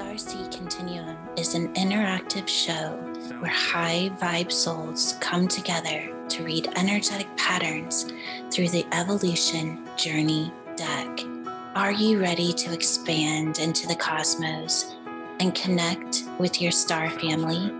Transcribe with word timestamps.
Starseed 0.00 0.50
Continuum 0.56 1.18
is 1.36 1.54
an 1.54 1.74
interactive 1.74 2.48
show 2.48 2.92
where 3.40 3.50
high 3.50 4.10
vibe 4.18 4.50
souls 4.50 5.18
come 5.20 5.46
together 5.46 6.10
to 6.30 6.42
read 6.42 6.72
energetic 6.74 7.28
patterns 7.36 8.10
through 8.50 8.70
the 8.70 8.86
evolution 8.92 9.86
journey 9.98 10.50
deck. 10.74 11.20
Are 11.74 11.92
you 11.92 12.18
ready 12.18 12.50
to 12.54 12.72
expand 12.72 13.58
into 13.58 13.86
the 13.86 13.94
cosmos 13.94 14.96
and 15.38 15.54
connect 15.54 16.24
with 16.38 16.62
your 16.62 16.72
star 16.72 17.10
family? 17.10 17.70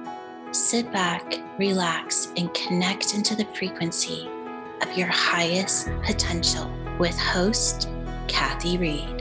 Sit 0.52 0.92
back, 0.92 1.40
relax, 1.58 2.34
and 2.36 2.52
connect 2.52 3.14
into 3.14 3.34
the 3.34 3.46
frequency 3.54 4.28
of 4.82 4.94
your 4.94 5.08
highest 5.08 5.88
potential 6.04 6.70
with 6.98 7.18
host 7.18 7.88
Kathy 8.28 8.76
Reed. 8.76 9.19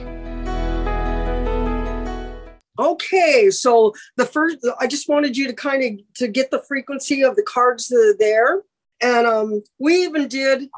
Okay, 2.80 3.50
so 3.50 3.92
the 4.16 4.24
first, 4.24 4.56
I 4.80 4.86
just 4.86 5.06
wanted 5.06 5.36
you 5.36 5.46
to 5.46 5.52
kind 5.52 5.82
of 5.82 6.14
to 6.14 6.28
get 6.28 6.50
the 6.50 6.62
frequency 6.66 7.22
of 7.22 7.36
the 7.36 7.42
cards 7.42 7.88
that 7.88 7.96
are 7.96 8.16
there, 8.18 8.62
and 9.02 9.26
um, 9.26 9.62
we 9.78 10.02
even 10.04 10.28
did. 10.28 10.68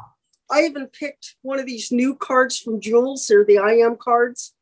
I 0.51 0.65
even 0.65 0.88
picked 0.88 1.37
one 1.42 1.61
of 1.61 1.66
these 1.66 1.92
new 1.92 2.16
cards 2.16 2.59
from 2.59 2.80
Jules. 2.80 3.27
They're 3.28 3.45
the 3.45 3.59
I 3.59 3.75
am 3.75 3.97
cards, 3.97 4.52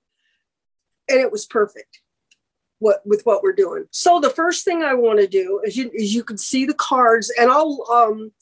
and 1.08 1.18
it 1.18 1.32
was 1.32 1.46
perfect. 1.46 2.00
What 2.78 3.00
with 3.06 3.22
what 3.24 3.42
we're 3.42 3.54
doing. 3.54 3.86
So 3.90 4.20
the 4.20 4.30
first 4.30 4.66
thing 4.66 4.82
I 4.82 4.92
want 4.92 5.18
to 5.20 5.26
do 5.26 5.62
is 5.64 5.78
you 5.78 5.90
is 5.94 6.14
you 6.14 6.24
can 6.24 6.36
see 6.36 6.66
the 6.66 6.74
cards, 6.74 7.32
and 7.40 7.50
I'll 7.50 7.86
um 7.90 8.32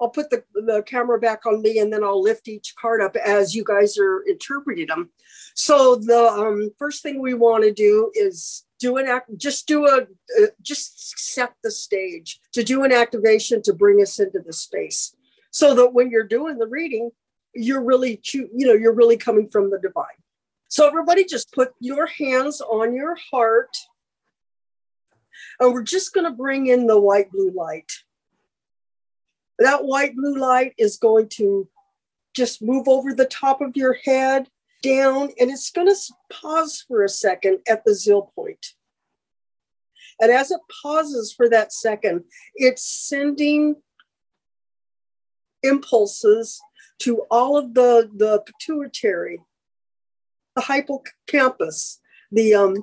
I'll 0.00 0.10
put 0.10 0.30
the, 0.30 0.44
the 0.54 0.82
camera 0.86 1.18
back 1.18 1.44
on 1.46 1.60
me 1.60 1.78
and 1.78 1.92
then 1.92 2.04
I'll 2.04 2.22
lift 2.22 2.48
each 2.48 2.74
card 2.76 3.02
up 3.02 3.16
as 3.16 3.54
you 3.54 3.64
guys 3.64 3.98
are 3.98 4.22
interpreting 4.28 4.86
them. 4.86 5.10
So 5.54 5.96
the 5.96 6.28
um, 6.28 6.70
first 6.78 7.02
thing 7.02 7.20
we 7.20 7.34
want 7.34 7.64
to 7.64 7.72
do 7.72 8.10
is 8.14 8.64
do 8.78 8.96
an 8.96 9.06
act, 9.06 9.36
just 9.36 9.66
do 9.66 9.86
a, 9.86 10.02
uh, 10.02 10.46
just 10.62 11.18
set 11.18 11.54
the 11.64 11.70
stage 11.70 12.40
to 12.52 12.62
do 12.62 12.84
an 12.84 12.92
activation 12.92 13.60
to 13.62 13.72
bring 13.72 14.00
us 14.00 14.20
into 14.20 14.38
the 14.38 14.52
space 14.52 15.16
so 15.50 15.74
that 15.74 15.92
when 15.92 16.10
you're 16.10 16.24
doing 16.24 16.58
the 16.58 16.66
reading, 16.66 17.10
you're 17.54 17.82
really, 17.82 18.20
you 18.32 18.66
know, 18.66 18.74
you're 18.74 18.94
really 18.94 19.16
coming 19.16 19.48
from 19.48 19.70
the 19.70 19.78
divine. 19.78 20.04
So 20.68 20.86
everybody 20.86 21.24
just 21.24 21.52
put 21.52 21.72
your 21.80 22.06
hands 22.06 22.60
on 22.60 22.94
your 22.94 23.16
heart 23.32 23.76
and 25.58 25.72
we're 25.72 25.82
just 25.82 26.12
going 26.12 26.26
to 26.26 26.36
bring 26.36 26.66
in 26.66 26.86
the 26.86 27.00
white 27.00 27.30
blue 27.30 27.50
light. 27.50 27.90
That 29.58 29.84
white 29.84 30.14
blue 30.14 30.36
light 30.36 30.74
is 30.78 30.96
going 30.96 31.28
to 31.30 31.68
just 32.34 32.62
move 32.62 32.86
over 32.88 33.12
the 33.12 33.24
top 33.24 33.60
of 33.60 33.76
your 33.76 33.94
head 34.04 34.48
down 34.82 35.30
and 35.40 35.50
it's 35.50 35.70
going 35.70 35.88
to 35.88 35.96
pause 36.30 36.84
for 36.86 37.02
a 37.02 37.08
second 37.08 37.58
at 37.68 37.84
the 37.84 37.94
zeal 37.94 38.32
point. 38.34 38.74
And 40.20 40.30
as 40.30 40.50
it 40.50 40.60
pauses 40.82 41.32
for 41.32 41.48
that 41.48 41.72
second, 41.72 42.24
it's 42.54 42.82
sending 42.82 43.76
impulses 45.62 46.60
to 47.00 47.22
all 47.30 47.56
of 47.56 47.74
the, 47.74 48.10
the 48.14 48.42
pituitary, 48.46 49.40
the 50.56 50.62
hippocampus, 50.62 52.00
the 52.32 52.54
um, 52.54 52.76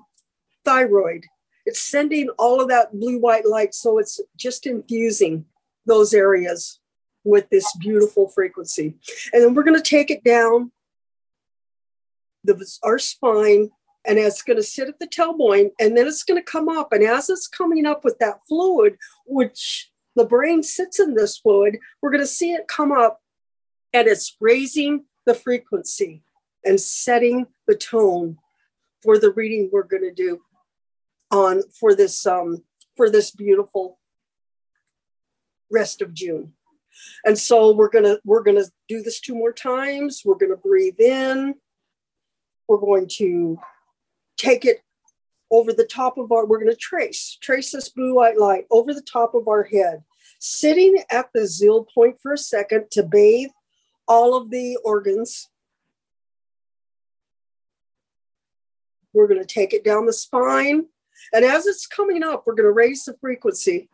thyroid. 0.64 1.26
It's 1.66 1.82
sending 1.82 2.30
all 2.38 2.62
of 2.62 2.70
that 2.70 2.94
blue 2.94 3.20
white 3.20 3.46
light. 3.46 3.74
So 3.74 3.98
it's 3.98 4.22
just 4.38 4.66
infusing 4.66 5.46
those 5.86 6.14
areas 6.14 6.80
with 7.24 7.50
this 7.50 7.76
beautiful 7.80 8.30
frequency. 8.30 8.96
And 9.34 9.44
then 9.44 9.54
we're 9.54 9.64
going 9.64 9.82
to 9.82 9.90
take 9.90 10.12
it 10.12 10.24
down 10.24 10.72
the, 12.44 12.64
our 12.84 13.00
spine 13.00 13.70
and 14.08 14.20
it's 14.20 14.44
going 14.44 14.58
to 14.58 14.64
sit 14.64 14.88
at 14.88 15.00
the 15.00 15.08
tailbone 15.08 15.72
and 15.80 15.98
then 15.98 16.08
it's 16.08 16.24
going 16.24 16.40
to 16.40 16.52
come 16.52 16.70
up. 16.70 16.94
And 16.94 17.04
as 17.04 17.30
it's 17.30 17.48
coming 17.48 17.86
up 17.86 18.04
with 18.04 18.20
that 18.20 18.40
fluid, 18.48 18.98
which 19.26 19.92
the 20.16 20.26
brain 20.26 20.62
sits 20.62 21.00
in 21.00 21.16
this 21.16 21.38
fluid, 21.38 21.78
we're 22.02 22.12
going 22.12 22.24
to 22.24 22.28
see 22.28 22.54
it 22.54 22.68
come 22.68 22.92
up 22.92 23.20
and 23.94 24.08
it's 24.08 24.38
raising 24.40 25.06
the 25.26 25.34
frequency 25.34 26.22
and 26.64 26.80
setting 26.80 27.48
the 27.68 27.76
tone 27.76 28.38
for 29.02 29.18
the 29.18 29.32
reading 29.32 29.70
we're 29.72 29.84
going 29.84 30.04
to 30.04 30.14
do 30.14 30.42
on 31.32 31.62
for 31.80 31.96
this 31.96 32.26
um 32.26 32.64
for 32.96 33.10
this 33.10 33.32
beautiful 33.32 34.00
rest 35.76 36.02
of 36.02 36.14
June. 36.14 36.54
And 37.26 37.38
so 37.38 37.76
we're 37.76 37.90
going 37.90 38.06
to 38.06 38.20
we're 38.24 38.44
going 38.44 38.62
to 38.64 38.70
do 38.88 39.04
this 39.04 39.20
two 39.20 39.36
more 39.36 39.54
times. 39.54 40.24
We're 40.26 40.42
going 40.42 40.56
to 40.56 40.68
breathe 40.70 41.00
in 41.00 41.56
we're 42.68 42.78
going 42.78 43.08
to 43.08 43.60
take 44.38 44.66
it 44.66 44.82
over 45.52 45.72
the 45.72 45.86
top 45.86 46.18
of 46.18 46.32
our, 46.32 46.46
we're 46.46 46.60
going 46.60 46.72
to 46.72 46.76
trace, 46.76 47.38
trace 47.42 47.72
this 47.72 47.90
blue 47.90 48.16
white 48.16 48.38
light 48.38 48.66
over 48.72 48.94
the 48.94 49.02
top 49.02 49.36
of 49.36 49.48
our 49.48 49.64
head, 49.64 50.04
sitting 50.40 51.04
at 51.12 51.30
the 51.34 51.48
zeal 51.48 51.86
point 51.94 52.18
for 52.22 52.34
a 52.34 52.38
second 52.38 52.86
to 52.92 53.04
bathe 53.04 53.52
all 54.08 54.36
of 54.36 54.50
the 54.50 54.78
organs. 54.84 55.50
We're 59.14 59.28
going 59.28 59.40
to 59.40 59.46
take 59.46 59.74
it 59.74 59.86
down 59.86 60.06
the 60.06 60.14
spine. 60.14 60.88
And 61.32 61.46
as 61.46 61.66
it's 61.68 61.88
coming 61.88 62.24
up, 62.24 62.44
we're 62.46 62.56
going 62.56 62.68
to 62.68 62.72
raise 62.72 63.06
the 63.06 63.16
frequency 63.22 63.90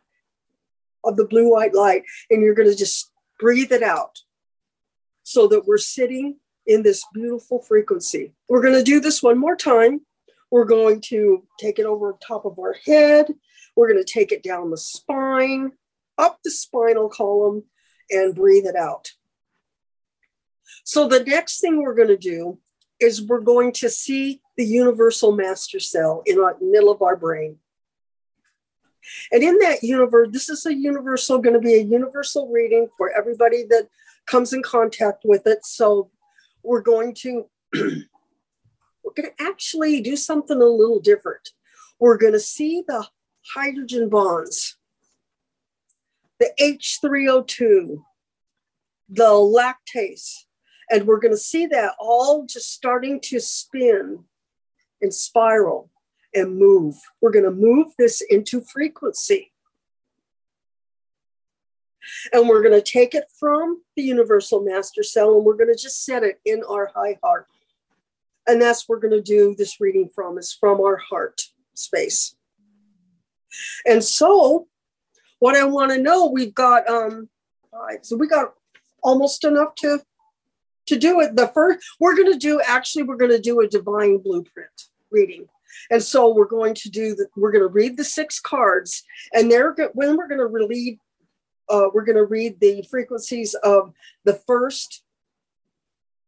of 1.03 1.17
the 1.17 1.25
blue 1.25 1.50
white 1.50 1.73
light. 1.73 2.03
And 2.29 2.41
you're 2.41 2.56
going 2.56 2.69
to 2.69 2.75
just 2.75 3.12
breathe 3.39 3.72
it 3.72 3.84
out 3.84 4.19
so 5.23 5.47
that 5.47 5.66
we're 5.66 5.78
sitting 5.78 6.38
in 6.67 6.84
this 6.84 7.03
beautiful 7.13 7.62
frequency. 7.62 8.34
We're 8.47 8.62
going 8.62 8.75
to 8.75 8.84
do 8.84 9.00
this 9.00 9.23
one 9.23 9.38
more 9.38 9.56
time. 9.56 10.01
We're 10.51 10.66
going 10.66 11.01
to 11.07 11.47
take 11.59 11.79
it 11.79 11.85
over 11.85 12.16
top 12.25 12.45
of 12.45 12.59
our 12.59 12.75
head. 12.85 13.34
We're 13.75 13.91
going 13.91 14.03
to 14.03 14.13
take 14.13 14.31
it 14.31 14.44
down 14.44 14.69
the 14.69 14.78
spine, 14.78 15.72
up 16.17 16.40
the 16.44 16.51
spinal 16.51 17.09
column, 17.09 17.63
and 18.09 18.35
breathe 18.35 18.66
it 18.66 18.75
out. 18.75 19.11
So, 20.84 21.07
the 21.07 21.23
next 21.23 21.61
thing 21.61 21.81
we're 21.81 21.95
going 21.95 22.09
to 22.09 22.17
do 22.17 22.59
is 23.00 23.22
we're 23.22 23.40
going 23.40 23.72
to 23.73 23.90
see 23.90 24.41
the 24.57 24.66
universal 24.66 25.31
master 25.31 25.79
cell 25.79 26.22
in 26.25 26.35
the 26.35 26.56
middle 26.61 26.91
of 26.91 27.01
our 27.01 27.16
brain. 27.16 27.57
And 29.31 29.44
in 29.44 29.57
that 29.59 29.84
universe, 29.84 30.29
this 30.31 30.50
is 30.50 30.66
a 30.66 30.73
universal, 30.73 31.39
going 31.39 31.53
to 31.53 31.59
be 31.59 31.75
a 31.75 31.84
universal 31.84 32.50
reading 32.50 32.88
for 32.97 33.12
everybody 33.12 33.63
that 33.69 33.88
comes 34.25 34.53
in 34.53 34.63
contact 34.63 35.23
with 35.25 35.45
it. 35.47 35.66
So 35.66 36.09
we're 36.63 36.81
going 36.81 37.13
to 37.16 37.45
we're 37.73 39.13
going 39.16 39.29
to 39.38 39.44
actually 39.44 40.01
do 40.01 40.16
something 40.16 40.61
a 40.61 40.66
little 40.66 41.00
different. 41.00 41.50
We're 42.00 42.17
going 42.17 42.34
to 42.34 42.40
see 42.40 42.84
the 42.88 43.07
hydrogen 43.53 44.09
bonds, 44.09 44.78
the 46.40 46.51
H3O2, 46.59 47.97
the 49.09 49.23
lactase, 49.23 50.45
and 50.90 51.06
we're 51.06 51.19
going 51.19 51.34
to 51.34 51.38
see 51.38 51.66
that 51.67 51.94
all 52.00 52.45
just 52.45 52.72
starting 52.72 53.19
to 53.22 53.40
spin 53.40 54.23
and 55.01 55.13
spiral 55.13 55.91
and 56.33 56.57
move. 56.57 56.95
We're 57.21 57.31
going 57.31 57.45
to 57.45 57.51
move 57.51 57.87
this 57.97 58.21
into 58.29 58.61
frequency. 58.61 59.51
And 62.33 62.49
we're 62.49 62.63
going 62.63 62.73
to 62.73 62.81
take 62.81 63.13
it 63.13 63.25
from 63.39 63.81
the 63.95 64.03
universal 64.03 64.61
master 64.61 65.03
cell 65.03 65.35
and 65.35 65.45
we're 65.45 65.55
going 65.55 65.73
to 65.73 65.81
just 65.81 66.03
set 66.03 66.23
it 66.23 66.39
in 66.45 66.63
our 66.67 66.91
high 66.95 67.19
heart. 67.23 67.47
And 68.47 68.61
that's 68.61 68.89
we're 68.89 68.99
going 68.99 69.13
to 69.13 69.21
do 69.21 69.55
this 69.57 69.79
reading 69.79 70.09
from 70.13 70.37
is 70.37 70.55
from 70.59 70.81
our 70.81 70.97
heart 70.97 71.41
space. 71.75 72.35
And 73.85 74.03
so 74.03 74.67
what 75.39 75.55
I 75.55 75.63
want 75.65 75.91
to 75.91 75.97
know, 75.97 76.27
we've 76.27 76.53
got 76.53 76.87
um 76.87 77.29
all 77.73 77.85
right, 77.85 78.05
so 78.05 78.15
we 78.15 78.27
got 78.27 78.53
almost 79.03 79.43
enough 79.43 79.75
to 79.75 79.99
to 80.87 80.97
do 80.97 81.19
it. 81.21 81.35
The 81.35 81.47
first 81.47 81.85
we're 81.99 82.15
going 82.15 82.31
to 82.31 82.39
do 82.39 82.61
actually 82.65 83.03
we're 83.03 83.17
going 83.17 83.31
to 83.31 83.39
do 83.39 83.59
a 83.61 83.67
divine 83.67 84.17
blueprint 84.17 84.89
reading. 85.11 85.47
And 85.90 86.02
so 86.02 86.34
we're 86.34 86.46
going 86.46 86.76
to 86.76 86.90
do 86.90 87.16
the, 87.16 87.28
we're 87.35 87.52
going 87.52 87.64
to 87.64 87.68
read 87.68 87.97
the 87.97 88.03
six 88.03 88.40
cards 88.40 89.03
and 89.34 89.52
they're 89.52 89.76
when 89.94 90.18
we're 90.18 90.28
going 90.28 90.40
to 90.40 90.68
read 90.68 91.00
uh, 91.70 91.88
we're 91.94 92.03
going 92.03 92.18
to 92.18 92.26
read 92.26 92.59
the 92.59 92.85
frequencies 92.90 93.53
of 93.64 93.94
the 94.26 94.34
first 94.34 95.03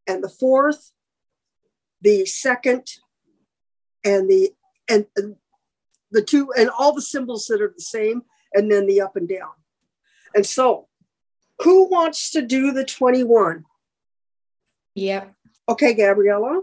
and 0.07 0.23
the 0.23 0.29
fourth, 0.29 0.91
the 2.01 2.25
second, 2.25 2.87
and 4.05 4.29
the 4.29 4.51
and, 4.89 5.05
and 5.15 5.35
the 6.11 6.21
two 6.21 6.51
and 6.57 6.69
all 6.69 6.93
the 6.93 7.01
symbols 7.01 7.47
that 7.47 7.61
are 7.61 7.73
the 7.75 7.81
same, 7.81 8.23
and 8.53 8.71
then 8.71 8.87
the 8.87 9.01
up 9.01 9.15
and 9.15 9.27
down. 9.27 9.51
And 10.35 10.45
so, 10.45 10.87
who 11.61 11.89
wants 11.89 12.31
to 12.31 12.41
do 12.41 12.71
the 12.71 12.85
21? 12.85 13.65
Yep. 14.95 15.33
Okay, 15.69 15.93
Gabriella. 15.93 16.61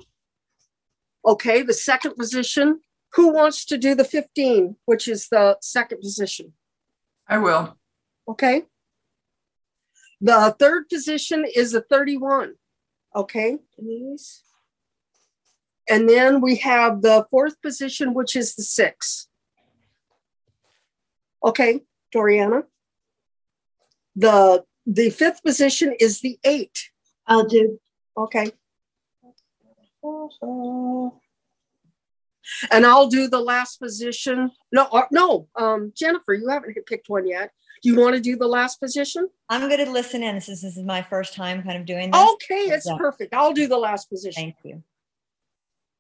Okay, 1.25 1.63
the 1.63 1.75
second 1.75 2.17
position. 2.17 2.81
Who 3.15 3.33
wants 3.33 3.65
to 3.67 3.77
do 3.77 3.95
the 3.95 4.05
15, 4.05 4.77
which 4.85 5.09
is 5.09 5.29
the 5.29 5.57
second 5.61 6.01
position? 6.01 6.53
I 7.29 7.39
will. 7.39 7.77
Okay. 8.29 8.63
The 10.21 10.55
third 10.59 10.89
position 10.89 11.45
is 11.45 11.75
a 11.75 11.81
31. 11.81 12.55
Okay, 13.17 13.59
Denise. 13.77 14.43
And 15.89 16.09
then 16.09 16.41
we 16.41 16.57
have 16.57 17.03
the 17.03 17.27
fourth 17.31 17.61
position, 17.61 18.15
which 18.15 18.37
is 18.37 18.55
the 18.55 18.63
six. 18.63 19.29
Okay, 21.45 21.81
Doriana. 22.15 22.65
The 24.15 24.65
the 24.87 25.11
fifth 25.11 25.43
position 25.43 25.95
is 25.99 26.21
the 26.21 26.39
eight. 26.45 26.91
I'll 27.27 27.47
do. 27.47 27.81
Okay. 28.17 28.53
And 32.71 32.87
I'll 32.87 33.09
do 33.09 33.29
the 33.29 33.41
last 33.41 33.79
position. 33.79 34.51
No, 34.73 34.85
uh, 34.85 35.03
no, 35.11 35.49
um, 35.57 35.93
Jennifer, 35.97 36.35
you 36.35 36.49
haven't 36.49 36.75
picked 36.87 37.09
one 37.09 37.27
yet. 37.27 37.51
Do 37.83 37.89
you 37.91 37.99
want 37.99 38.15
to 38.15 38.21
do 38.21 38.37
the 38.37 38.47
last 38.47 38.81
position? 38.81 39.29
I'm 39.49 39.69
going 39.69 39.85
to 39.85 39.91
listen 39.91 40.23
in. 40.23 40.35
This 40.35 40.49
is, 40.49 40.61
this 40.63 40.77
is 40.77 40.85
my 40.85 41.03
first 41.03 41.35
time 41.35 41.63
kind 41.63 41.79
of 41.79 41.87
doing 41.87 42.11
this. 42.11 42.31
Okay, 42.35 42.65
it's 42.71 42.87
Yeah. 42.87 42.97
perfect. 42.99 43.35
I'll 43.35 43.53
do 43.53 43.67
the 43.67 43.79
last 43.79 44.11
position. 44.11 44.43
Thank 44.43 44.57
you. 44.65 44.83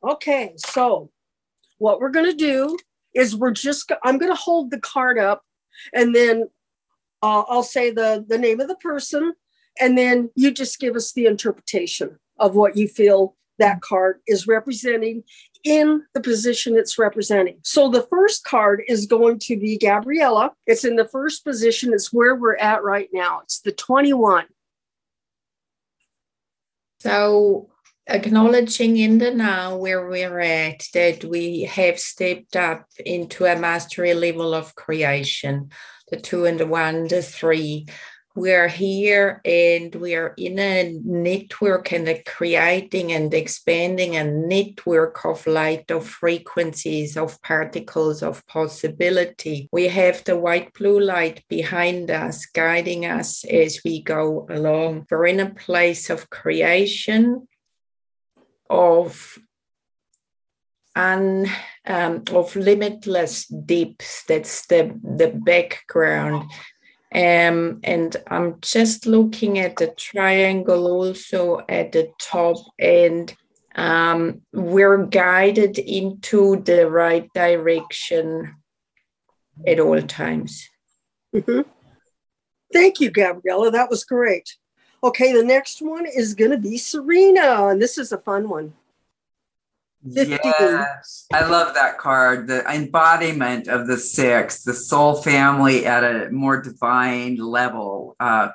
Okay, 0.02 0.54
so 0.56 1.10
what 1.78 2.00
we're 2.00 2.10
gonna 2.10 2.32
do 2.32 2.78
is 3.14 3.36
we're 3.36 3.50
just, 3.50 3.90
I'm 4.02 4.16
gonna 4.16 4.34
hold 4.34 4.70
the 4.70 4.80
card 4.80 5.18
up 5.18 5.42
and 5.92 6.14
then 6.14 6.48
uh, 7.22 7.42
I'll 7.48 7.62
say 7.62 7.90
the, 7.90 8.24
the 8.26 8.38
name 8.38 8.60
of 8.60 8.68
the 8.68 8.76
person 8.76 9.34
and 9.78 9.98
then 9.98 10.30
you 10.34 10.52
just 10.52 10.78
give 10.80 10.96
us 10.96 11.12
the 11.12 11.26
interpretation 11.26 12.18
of 12.38 12.54
what 12.54 12.76
you 12.78 12.88
feel 12.88 13.36
that 13.60 13.80
card 13.80 14.20
is 14.26 14.46
representing 14.46 15.22
in 15.64 16.02
the 16.14 16.20
position 16.20 16.76
it's 16.76 16.98
representing. 16.98 17.58
So 17.62 17.90
the 17.90 18.06
first 18.10 18.44
card 18.44 18.82
is 18.88 19.06
going 19.06 19.38
to 19.40 19.58
be 19.58 19.78
Gabriella. 19.78 20.52
It's 20.66 20.84
in 20.84 20.96
the 20.96 21.08
first 21.08 21.44
position. 21.44 21.92
It's 21.92 22.12
where 22.12 22.34
we're 22.34 22.56
at 22.56 22.82
right 22.82 23.08
now. 23.12 23.40
It's 23.42 23.60
the 23.60 23.72
21. 23.72 24.46
So 27.00 27.70
acknowledging 28.06 28.96
in 28.96 29.18
the 29.18 29.30
now 29.30 29.76
where 29.76 30.08
we're 30.08 30.40
at 30.40 30.86
that 30.94 31.24
we 31.24 31.62
have 31.62 31.98
stepped 31.98 32.56
up 32.56 32.86
into 33.04 33.44
a 33.44 33.58
mastery 33.58 34.14
level 34.14 34.54
of 34.54 34.74
creation, 34.74 35.70
the 36.10 36.16
two 36.16 36.44
and 36.44 36.58
the 36.58 36.66
one, 36.66 37.08
the 37.08 37.22
three. 37.22 37.86
We're 38.36 38.68
here 38.68 39.40
and 39.44 39.92
we're 39.92 40.34
in 40.38 40.58
a 40.60 40.96
network 41.04 41.92
and 41.92 42.08
a 42.08 42.22
creating 42.22 43.10
and 43.10 43.34
expanding 43.34 44.16
a 44.16 44.24
network 44.24 45.24
of 45.24 45.44
light, 45.48 45.90
of 45.90 46.06
frequencies, 46.06 47.16
of 47.16 47.42
particles, 47.42 48.22
of 48.22 48.46
possibility. 48.46 49.68
We 49.72 49.88
have 49.88 50.22
the 50.22 50.38
white 50.38 50.72
blue 50.74 51.00
light 51.00 51.42
behind 51.48 52.12
us, 52.12 52.46
guiding 52.46 53.04
us 53.04 53.44
as 53.44 53.80
we 53.84 54.00
go 54.00 54.46
along. 54.48 55.06
We're 55.10 55.26
in 55.26 55.40
a 55.40 55.54
place 55.54 56.08
of 56.08 56.30
creation, 56.30 57.48
of 58.70 59.38
and 60.94 61.48
um, 61.86 62.22
of 62.32 62.54
limitless 62.54 63.46
depths. 63.46 64.24
That's 64.24 64.66
the 64.66 64.98
the 65.02 65.28
background. 65.28 66.50
Um, 67.12 67.80
and 67.82 68.16
I'm 68.28 68.60
just 68.60 69.04
looking 69.04 69.58
at 69.58 69.76
the 69.76 69.88
triangle 69.88 70.86
also 70.86 71.60
at 71.68 71.90
the 71.90 72.12
top, 72.20 72.56
and 72.78 73.34
um, 73.74 74.42
we're 74.52 75.06
guided 75.06 75.78
into 75.78 76.62
the 76.62 76.88
right 76.88 77.28
direction 77.34 78.54
at 79.66 79.80
all 79.80 80.00
times. 80.02 80.68
Mhm. 81.34 81.64
Thank 82.72 83.00
you, 83.00 83.10
Gabriella. 83.10 83.70
That 83.70 83.90
was 83.90 84.04
great. 84.04 84.56
Okay, 85.02 85.32
the 85.32 85.44
next 85.44 85.82
one 85.82 86.06
is 86.06 86.34
going 86.34 86.50
to 86.50 86.58
be 86.58 86.78
Serena, 86.78 87.66
and 87.68 87.80
this 87.82 87.98
is 87.98 88.12
a 88.12 88.18
fun 88.18 88.48
one. 88.48 88.74
50. 90.04 90.38
Yes, 90.42 91.26
I 91.32 91.44
love 91.44 91.74
that 91.74 91.98
card. 91.98 92.46
The 92.46 92.64
embodiment 92.70 93.68
of 93.68 93.86
the 93.86 93.98
six, 93.98 94.62
the 94.62 94.74
soul 94.74 95.16
family 95.22 95.84
at 95.86 96.04
a 96.04 96.30
more 96.30 96.62
divine 96.62 97.36
level, 97.36 98.16
uh, 98.18 98.50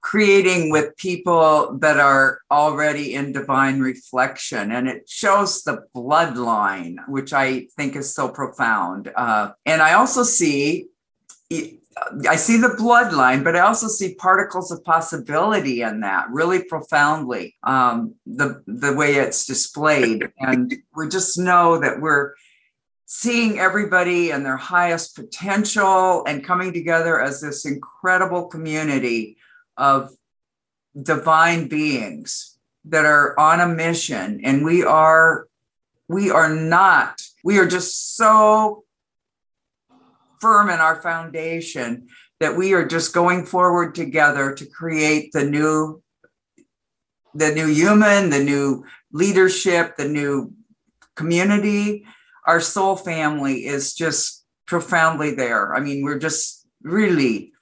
creating 0.00 0.70
with 0.70 0.96
people 0.96 1.78
that 1.78 2.00
are 2.00 2.40
already 2.50 3.14
in 3.14 3.32
divine 3.32 3.80
reflection. 3.80 4.72
And 4.72 4.88
it 4.88 5.08
shows 5.08 5.62
the 5.62 5.84
bloodline, 5.94 6.96
which 7.06 7.32
I 7.32 7.66
think 7.76 7.94
is 7.94 8.14
so 8.14 8.28
profound. 8.28 9.12
Uh, 9.14 9.52
and 9.66 9.80
I 9.82 9.92
also 9.94 10.22
see. 10.22 10.86
I 12.28 12.36
see 12.36 12.56
the 12.56 12.68
bloodline, 12.68 13.42
but 13.42 13.56
I 13.56 13.60
also 13.60 13.88
see 13.88 14.14
particles 14.14 14.70
of 14.70 14.84
possibility 14.84 15.82
in 15.82 16.00
that 16.00 16.30
really 16.30 16.62
profoundly. 16.62 17.56
Um, 17.62 18.14
the 18.26 18.62
the 18.66 18.94
way 18.94 19.14
it's 19.14 19.44
displayed, 19.44 20.30
and 20.38 20.72
we 20.94 21.08
just 21.08 21.38
know 21.38 21.78
that 21.80 22.00
we're 22.00 22.34
seeing 23.06 23.58
everybody 23.58 24.30
and 24.30 24.46
their 24.46 24.56
highest 24.56 25.16
potential 25.16 26.24
and 26.26 26.44
coming 26.44 26.72
together 26.72 27.20
as 27.20 27.40
this 27.40 27.66
incredible 27.66 28.46
community 28.46 29.36
of 29.76 30.10
divine 31.02 31.66
beings 31.66 32.56
that 32.84 33.04
are 33.04 33.38
on 33.38 33.60
a 33.60 33.66
mission 33.66 34.40
and 34.44 34.64
we 34.64 34.84
are 34.84 35.48
we 36.06 36.30
are 36.30 36.54
not 36.54 37.20
we 37.42 37.58
are 37.58 37.66
just 37.66 38.16
so 38.16 38.84
firm 40.40 40.70
in 40.70 40.78
our 40.78 41.00
foundation 41.00 42.08
that 42.40 42.56
we 42.56 42.72
are 42.72 42.86
just 42.86 43.12
going 43.12 43.44
forward 43.44 43.94
together 43.94 44.54
to 44.54 44.66
create 44.66 45.32
the 45.32 45.44
new 45.44 46.02
the 47.34 47.52
new 47.54 47.66
human 47.66 48.30
the 48.30 48.42
new 48.42 48.84
leadership 49.12 49.96
the 49.96 50.08
new 50.08 50.52
community 51.14 52.04
our 52.46 52.60
soul 52.60 52.96
family 52.96 53.66
is 53.66 53.94
just 53.94 54.44
profoundly 54.66 55.34
there 55.34 55.74
i 55.74 55.80
mean 55.80 56.02
we're 56.02 56.18
just 56.18 56.66
really 56.82 57.52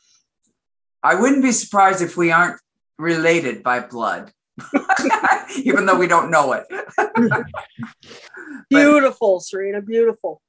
i 1.03 1.15
wouldn't 1.15 1.43
be 1.43 1.53
surprised 1.53 2.01
if 2.01 2.17
we 2.17 2.31
aren't 2.31 2.61
related 2.99 3.63
by 3.63 3.81
blood 3.81 4.33
even 5.63 5.87
though 5.87 5.99
we 5.99 6.07
don't 6.07 6.31
know 6.31 6.53
it 6.53 6.65
Beautiful, 8.71 9.41
Serena. 9.41 9.81
Beautiful. 9.81 10.43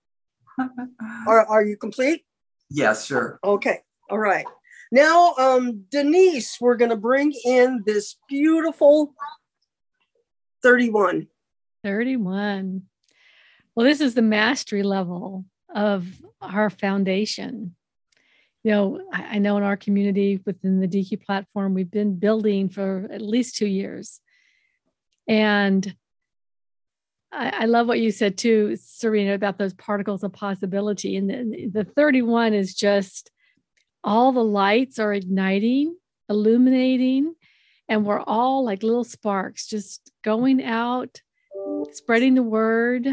Are, 1.28 1.46
are 1.50 1.64
you 1.64 1.78
complete? 1.78 2.24
yes 2.70 3.06
sure 3.06 3.40
Okay. 3.44 3.80
All 4.10 4.18
right. 4.18 4.46
Now, 4.92 5.36
um, 5.38 5.86
Denise, 5.92 6.58
we're 6.60 6.78
going 6.78 6.90
to 6.90 6.98
bring 6.98 7.32
in 7.46 7.84
this 7.86 8.16
beautiful 8.28 9.14
31. 10.64 11.28
31. 11.84 12.82
Well, 13.76 13.86
this 13.86 14.02
is 14.02 14.16
the 14.16 14.24
mastery 14.24 14.82
level 14.82 15.46
of 15.74 16.08
our 16.42 16.72
foundation. 16.72 17.76
You 18.64 18.72
know, 18.72 19.02
I, 19.14 19.36
I 19.36 19.38
know 19.38 19.58
in 19.58 19.64
our 19.64 19.78
community 19.78 20.42
within 20.44 20.80
the 20.80 20.88
DQ 20.88 21.24
platform, 21.24 21.76
we've 21.76 21.92
been 21.92 22.18
building 22.18 22.70
for 22.70 23.08
at 23.12 23.22
least 23.22 23.58
two 23.58 23.68
years. 23.68 24.20
And 25.28 25.96
I, 27.32 27.50
I 27.50 27.66
love 27.66 27.88
what 27.88 28.00
you 28.00 28.12
said 28.12 28.38
too, 28.38 28.76
Serena, 28.76 29.34
about 29.34 29.58
those 29.58 29.74
particles 29.74 30.24
of 30.24 30.34
possibility. 30.34 31.16
And 31.16 31.30
the, 31.30 31.68
the 31.68 31.84
31 31.84 32.54
is 32.54 32.74
just 32.74 33.32
all 34.04 34.32
the 34.32 34.44
lights 34.44 35.00
are 35.00 35.14
igniting, 35.14 35.96
illuminating, 36.30 37.36
and 37.88 38.06
we're 38.06 38.22
all 38.22 38.64
like 38.64 38.84
little 38.84 39.04
sparks 39.04 39.68
just 39.68 40.12
going 40.24 40.64
out, 40.64 41.22
spreading 41.92 42.36
the 42.36 42.44
word, 42.44 43.08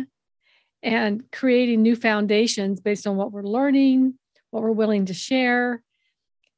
and 0.82 1.25
creating 1.32 1.82
new 1.82 1.96
foundations 1.96 2.80
based 2.80 3.06
on 3.06 3.16
what 3.16 3.32
we're 3.32 3.42
learning, 3.42 4.14
what 4.50 4.62
we're 4.62 4.70
willing 4.70 5.06
to 5.06 5.14
share. 5.14 5.82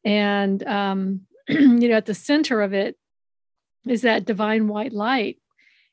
And, 0.05 0.63
um, 0.67 1.21
you 1.49 1.89
know, 1.89 1.97
at 1.97 2.07
the 2.07 2.15
center 2.15 2.61
of 2.61 2.75
it 2.75 2.97
is 3.87 4.03
that 4.03 4.27
divine 4.27 4.69
white 4.69 4.93
light. 4.93 5.39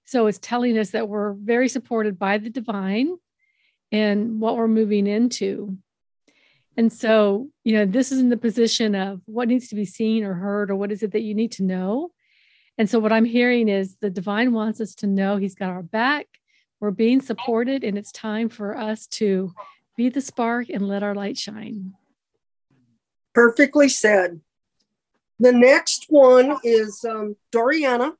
So 0.06 0.28
it's 0.28 0.40
telling 0.40 0.78
us 0.78 0.92
that 0.92 1.10
we're 1.10 1.34
very 1.34 1.68
supported 1.68 2.18
by 2.18 2.38
the 2.38 2.50
divine 2.50 3.18
and 3.92 4.40
what 4.40 4.56
we're 4.56 4.68
moving 4.68 5.08
into. 5.08 5.78
And 6.78 6.92
so, 6.92 7.50
you 7.64 7.74
know, 7.74 7.86
this 7.86 8.12
is 8.12 8.20
in 8.20 8.30
the 8.30 8.38
position 8.38 8.96
of 8.96 9.22
what 9.26 9.48
needs 9.48 9.70
to 9.70 9.76
be 9.76 9.86
seen 9.86 10.24
or 10.24 10.34
heard, 10.34 10.70
or 10.70 10.76
what 10.76 10.92
is 10.92 11.04
it 11.04 11.12
that 11.12 11.22
you 11.22 11.34
need 11.34 11.54
to 11.54 11.64
know. 11.64 12.12
And 12.78 12.90
so, 12.90 13.00
what 13.00 13.14
I'm 13.14 13.26
hearing 13.26 13.70
is 13.70 13.96
the 13.96 14.10
divine 14.10 14.52
wants 14.52 14.82
us 14.82 14.96
to 14.96 15.08
know 15.08 15.38
he's 15.38 15.56
got 15.56 15.70
our 15.70 15.82
back, 15.82 16.28
we're 16.82 16.92
being 16.92 17.22
supported, 17.22 17.84
and 17.86 17.98
it's 17.98 18.12
time 18.12 18.50
for 18.50 18.78
us 18.78 19.08
to 19.08 19.54
be 19.96 20.10
the 20.10 20.22
spark 20.22 20.70
and 20.70 20.88
let 20.88 21.04
our 21.04 21.16
light 21.16 21.38
shine. 21.38 21.94
Perfectly 23.34 23.88
said. 23.88 24.42
The 25.40 25.54
next 25.54 26.06
one 26.10 26.58
is 26.64 27.06
um, 27.06 27.38
Doriana. 27.52 28.14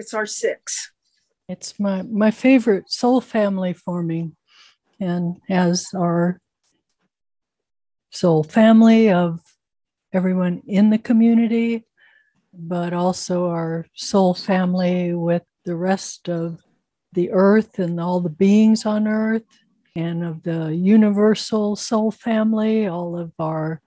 It's 0.00 0.14
our 0.14 0.24
six. 0.24 0.92
It's 1.46 1.78
my, 1.78 2.00
my 2.00 2.30
favorite 2.30 2.90
soul 2.90 3.20
family 3.20 3.74
forming. 3.74 4.34
And 4.98 5.36
as 5.46 5.88
our 5.94 6.40
soul 8.10 8.42
family 8.42 9.10
of 9.10 9.40
everyone 10.10 10.62
in 10.66 10.88
the 10.88 10.96
community, 10.96 11.84
but 12.54 12.94
also 12.94 13.48
our 13.48 13.84
soul 13.94 14.32
family 14.32 15.12
with 15.12 15.42
the 15.66 15.76
rest 15.76 16.30
of 16.30 16.62
the 17.12 17.30
earth 17.32 17.78
and 17.78 18.00
all 18.00 18.20
the 18.20 18.30
beings 18.30 18.86
on 18.86 19.06
earth, 19.06 19.44
and 19.94 20.24
of 20.24 20.42
the 20.44 20.74
universal 20.74 21.76
soul 21.76 22.10
family, 22.10 22.86
all 22.86 23.18
of 23.18 23.32
our 23.38 23.82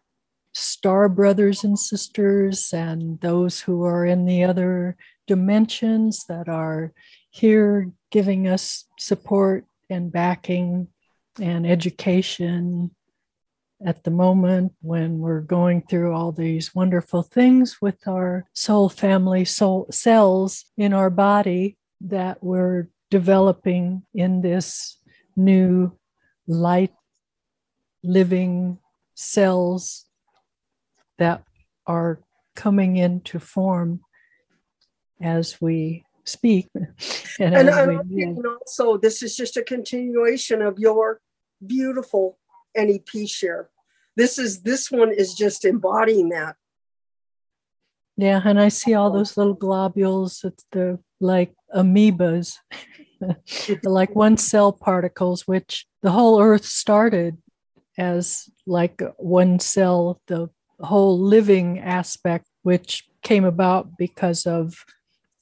star 0.54 1.10
brothers 1.10 1.64
and 1.64 1.78
sisters, 1.78 2.72
and 2.74 3.20
those 3.22 3.60
who 3.60 3.84
are 3.84 4.06
in 4.06 4.26
the 4.26 4.44
other 4.44 4.96
dimensions 5.28 6.26
that 6.26 6.48
are 6.48 6.94
here 7.32 7.92
giving 8.12 8.48
us 8.48 8.86
support 9.00 9.66
and 9.90 10.12
backing 10.12 10.88
and 11.42 11.66
education 11.66 12.92
at 13.86 14.04
the 14.04 14.12
moment 14.12 14.72
when 14.82 15.20
we're 15.20 15.42
going 15.42 15.82
through 15.82 16.14
all 16.14 16.32
these 16.32 16.74
wonderful 16.74 17.24
things 17.24 17.82
with 17.82 18.08
our 18.08 18.46
soul 18.54 18.88
family 18.88 19.44
soul 19.44 19.88
cells 19.92 20.66
in 20.78 20.94
our 20.94 21.10
body 21.10 21.78
that 22.00 22.42
we're 22.44 22.88
developing 23.10 24.04
in 24.14 24.42
this 24.42 24.98
new 25.36 25.92
light 26.48 26.94
living 28.04 28.78
cells 29.16 30.06
that 31.24 31.42
are 31.88 32.20
coming 32.54 32.98
into 32.98 33.40
form 33.40 34.02
as 35.22 35.62
we 35.62 36.04
speak. 36.26 36.70
And, 37.40 37.56
and 37.56 37.70
I'm 37.72 37.98
thinking 38.08 38.44
also, 38.46 38.96
this 38.98 39.24
is 39.24 39.36
just 39.36 39.58
a 39.58 39.64
continuation 39.64 40.62
of 40.62 40.78
your 40.78 41.20
beautiful 41.66 42.38
NEP 42.78 43.26
share. 43.26 43.70
This 44.16 44.38
is 44.38 44.62
this 44.62 44.92
one 44.92 45.12
is 45.12 45.34
just 45.34 45.66
embodying 45.66 46.30
that. 46.30 46.56
Yeah, 48.18 48.40
and 48.46 48.60
I 48.62 48.70
see 48.70 48.94
all 48.94 49.10
those 49.10 49.36
little 49.36 49.56
globules. 49.56 50.42
It's 50.44 50.64
the 50.72 51.00
like 51.20 51.56
amoebas, 51.76 52.58
like 53.84 54.16
one 54.16 54.38
cell 54.38 54.72
particles, 54.72 55.48
which 55.48 55.88
the 56.04 56.12
whole 56.12 56.40
Earth 56.40 56.66
started 56.66 57.38
as 57.98 58.48
like 58.68 59.02
one 59.18 59.58
cell, 59.58 60.22
the 60.28 60.50
whole 60.84 61.20
living 61.20 61.80
aspect, 61.80 62.48
which 62.64 63.08
came 63.22 63.46
about 63.46 63.98
because 63.98 64.46
of 64.46 64.76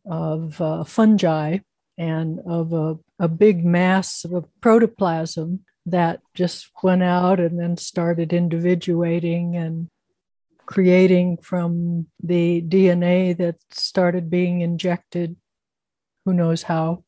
of 0.06 0.60
uh, 0.60 0.84
fungi 0.84 1.60
and 1.98 2.40
of 2.48 2.74
a, 2.74 2.98
a 3.20 3.28
big 3.28 3.64
mass 3.64 4.26
of 4.26 4.34
a 4.34 4.44
protoplasm 4.60 5.64
that 5.86 6.20
just 6.34 6.70
went 6.82 7.04
out 7.04 7.40
and 7.40 7.60
then 7.60 7.78
started 7.78 8.34
individuating 8.34 9.56
and 9.56 9.88
creating 10.66 11.38
from 11.38 12.08
the 12.24 12.62
DNA 12.62 13.36
that 13.38 13.56
started 13.72 14.30
being 14.30 14.62
injected, 14.62 15.36
who 16.26 16.34
knows 16.34 16.64
how. 16.64 17.04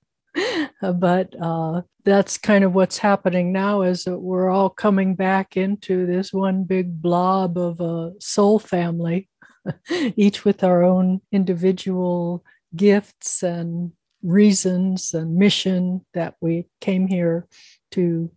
But 0.91 1.33
uh, 1.41 1.83
that's 2.03 2.37
kind 2.37 2.63
of 2.63 2.73
what's 2.73 2.97
happening 2.97 3.53
now 3.53 3.83
is 3.83 4.03
that 4.03 4.19
we're 4.19 4.49
all 4.49 4.69
coming 4.69 5.15
back 5.15 5.55
into 5.55 6.05
this 6.05 6.33
one 6.33 6.63
big 6.63 7.01
blob 7.01 7.57
of 7.57 7.79
a 7.79 8.11
soul 8.19 8.59
family, 8.59 9.29
each 10.15 10.43
with 10.43 10.63
our 10.63 10.83
own 10.83 11.21
individual 11.31 12.43
gifts 12.75 13.43
and 13.43 13.93
reasons 14.23 15.13
and 15.13 15.35
mission 15.35 16.05
that 16.13 16.35
we 16.41 16.67
came 16.81 17.07
here 17.07 17.47
to 17.91 18.31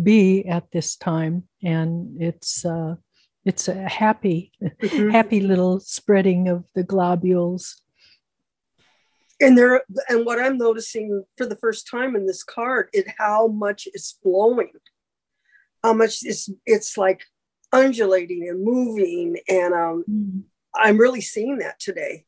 be 0.00 0.46
at 0.46 0.70
this 0.70 0.96
time 0.96 1.44
and 1.62 2.20
it's 2.20 2.64
uh, 2.64 2.94
it's 3.44 3.66
a 3.68 3.88
happy 3.88 4.52
mm-hmm. 4.62 5.10
happy 5.10 5.40
little 5.40 5.80
spreading 5.80 6.48
of 6.48 6.64
the 6.74 6.84
globules 6.84 7.82
and 9.40 9.56
there 9.56 9.82
and 10.08 10.26
what 10.26 10.40
i'm 10.40 10.58
noticing 10.58 11.24
for 11.36 11.46
the 11.46 11.56
first 11.56 11.88
time 11.88 12.16
in 12.16 12.26
this 12.26 12.42
card 12.42 12.88
is 12.92 13.04
how 13.18 13.48
much 13.48 13.88
is 13.94 14.16
flowing 14.22 14.72
how 15.82 15.92
much 15.92 16.18
it's 16.22 16.50
it's 16.66 16.96
like 16.96 17.22
undulating 17.72 18.48
and 18.48 18.64
moving 18.64 19.36
and 19.48 19.74
um, 19.74 20.04
mm. 20.10 20.42
i'm 20.74 20.98
really 20.98 21.20
seeing 21.20 21.58
that 21.58 21.78
today 21.78 22.24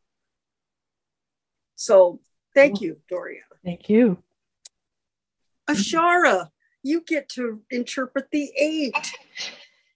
so 1.81 2.21
thank 2.55 2.83
you, 2.83 2.99
Doria. 3.09 3.41
Thank 3.65 3.89
you. 3.89 4.23
Ashara, 5.67 6.49
you 6.83 7.01
get 7.01 7.31
to 7.31 7.63
interpret 7.71 8.27
the 8.31 8.53
eight. 8.55 8.93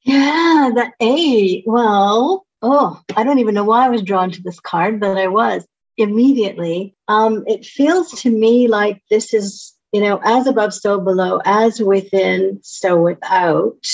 Yeah, 0.03 0.71
the 0.75 0.91
eight. 0.99 1.65
Well, 1.67 2.47
oh, 2.63 3.03
I 3.15 3.23
don't 3.23 3.39
even 3.39 3.55
know 3.55 3.65
why 3.65 3.85
I 3.85 3.91
was 3.91 4.01
drawn 4.01 4.31
to 4.31 4.41
this 4.41 4.61
card, 4.61 4.99
but 4.99 5.19
I 5.19 5.29
was 5.29 5.67
immediately. 5.97 6.95
Um, 7.09 7.45
it 7.47 7.65
feels 7.65 8.23
to 8.23 8.31
me 8.31 8.69
like 8.69 9.03
this 9.11 9.35
is, 9.35 9.75
you 9.93 10.01
know, 10.01 10.21
as 10.23 10.47
above, 10.47 10.75
so 10.75 11.01
below, 11.01 11.41
as 11.45 11.81
within, 11.81 12.61
so 12.63 13.01
without. 13.01 13.87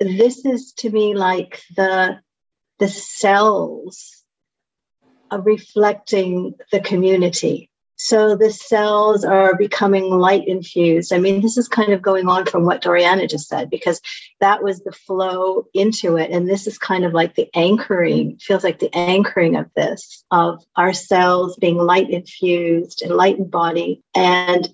This 0.00 0.44
is 0.44 0.72
to 0.78 0.90
me 0.90 1.14
like 1.14 1.60
the 1.76 2.20
the 2.78 2.88
cells 2.88 4.22
are 5.30 5.40
reflecting 5.40 6.54
the 6.70 6.80
community. 6.80 7.67
So 8.00 8.36
the 8.36 8.52
cells 8.52 9.24
are 9.24 9.56
becoming 9.56 10.04
light 10.04 10.46
infused. 10.46 11.12
I 11.12 11.18
mean, 11.18 11.42
this 11.42 11.58
is 11.58 11.66
kind 11.66 11.92
of 11.92 12.00
going 12.00 12.28
on 12.28 12.46
from 12.46 12.64
what 12.64 12.80
Doriana 12.80 13.28
just 13.28 13.48
said, 13.48 13.70
because 13.70 14.00
that 14.40 14.62
was 14.62 14.80
the 14.80 14.92
flow 14.92 15.66
into 15.74 16.16
it. 16.16 16.30
And 16.30 16.48
this 16.48 16.68
is 16.68 16.78
kind 16.78 17.04
of 17.04 17.12
like 17.12 17.34
the 17.34 17.50
anchoring, 17.54 18.38
feels 18.38 18.62
like 18.62 18.78
the 18.78 18.94
anchoring 18.96 19.56
of 19.56 19.66
this, 19.74 20.24
of 20.30 20.64
our 20.76 20.92
cells 20.92 21.56
being 21.56 21.76
light 21.76 22.08
infused 22.08 23.02
light 23.08 23.50
body. 23.50 24.00
And 24.14 24.68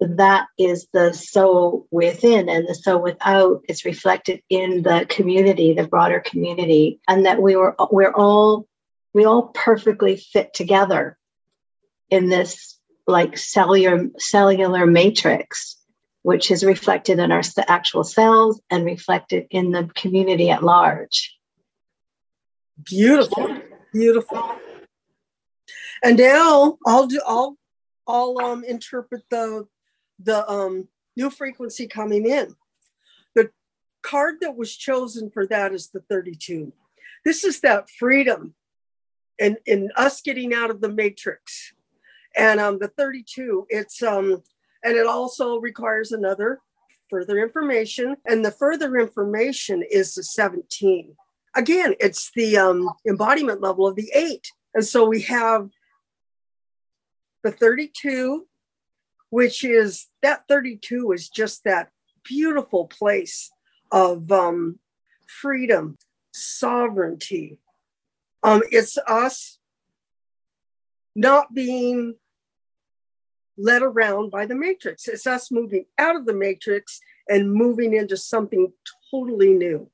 that 0.00 0.48
is 0.58 0.88
the 0.92 1.12
soul 1.12 1.86
within 1.92 2.48
and 2.48 2.68
the 2.68 2.74
soul 2.74 3.00
without 3.00 3.62
is 3.68 3.84
reflected 3.84 4.42
in 4.50 4.82
the 4.82 5.06
community, 5.08 5.74
the 5.74 5.86
broader 5.86 6.18
community. 6.18 6.98
And 7.06 7.24
that 7.26 7.40
we 7.40 7.54
were 7.54 7.76
we're 7.92 8.12
all 8.12 8.66
we 9.12 9.24
all 9.24 9.44
perfectly 9.54 10.16
fit 10.16 10.52
together 10.52 11.16
in 12.14 12.28
this 12.28 12.78
like 13.06 13.36
cellular 13.36 14.08
cellular 14.18 14.86
matrix 14.86 15.76
which 16.22 16.50
is 16.50 16.64
reflected 16.64 17.18
in 17.18 17.30
our 17.30 17.42
actual 17.68 18.02
cells 18.02 18.58
and 18.70 18.86
reflected 18.86 19.46
in 19.50 19.72
the 19.72 19.90
community 19.94 20.48
at 20.48 20.64
large. 20.64 21.36
Beautiful. 22.82 23.58
Beautiful. 23.92 24.42
And 26.02 26.16
now 26.16 26.78
i'll 26.86 27.06
do 27.06 27.20
i'll 27.26 27.58
i'll 28.08 28.38
um 28.40 28.64
interpret 28.64 29.22
the 29.30 29.66
the 30.18 30.50
um 30.50 30.88
new 31.16 31.28
frequency 31.28 31.86
coming 31.86 32.26
in. 32.26 32.56
The 33.34 33.50
card 34.02 34.36
that 34.40 34.56
was 34.56 34.74
chosen 34.74 35.30
for 35.30 35.46
that 35.46 35.74
is 35.74 35.90
the 35.90 36.00
32 36.08 36.72
this 37.24 37.44
is 37.44 37.60
that 37.60 37.90
freedom 37.90 38.54
and 39.40 39.56
in 39.66 39.90
us 39.96 40.20
getting 40.20 40.54
out 40.54 40.70
of 40.70 40.80
the 40.80 40.88
matrix. 40.88 41.73
And 42.36 42.60
um, 42.60 42.78
the 42.78 42.88
32, 42.88 43.66
it's 43.68 44.02
um, 44.02 44.42
and 44.82 44.96
it 44.96 45.06
also 45.06 45.58
requires 45.58 46.12
another 46.12 46.60
further 47.08 47.38
information. 47.38 48.16
And 48.26 48.44
the 48.44 48.50
further 48.50 48.96
information 48.96 49.82
is 49.88 50.14
the 50.14 50.22
17. 50.22 51.14
Again, 51.54 51.94
it's 52.00 52.30
the 52.34 52.56
um, 52.56 52.90
embodiment 53.06 53.60
level 53.60 53.86
of 53.86 53.96
the 53.96 54.10
eight. 54.14 54.50
And 54.74 54.84
so 54.84 55.06
we 55.06 55.22
have 55.22 55.70
the 57.44 57.52
32, 57.52 58.46
which 59.30 59.64
is 59.64 60.08
that 60.22 60.44
32 60.48 61.12
is 61.12 61.28
just 61.28 61.64
that 61.64 61.90
beautiful 62.24 62.86
place 62.86 63.50
of 63.92 64.32
um, 64.32 64.80
freedom, 65.26 65.96
sovereignty, 66.32 67.58
um, 68.44 68.62
it's 68.70 68.98
us 69.08 69.58
not 71.16 71.54
being 71.54 72.14
led 73.56 73.82
around 73.82 74.30
by 74.30 74.46
the 74.46 74.54
matrix. 74.54 75.08
It's 75.08 75.26
us 75.26 75.50
moving 75.50 75.86
out 75.98 76.16
of 76.16 76.26
the 76.26 76.34
matrix 76.34 77.00
and 77.28 77.52
moving 77.52 77.94
into 77.94 78.16
something 78.16 78.72
totally 79.10 79.52
new. 79.52 79.90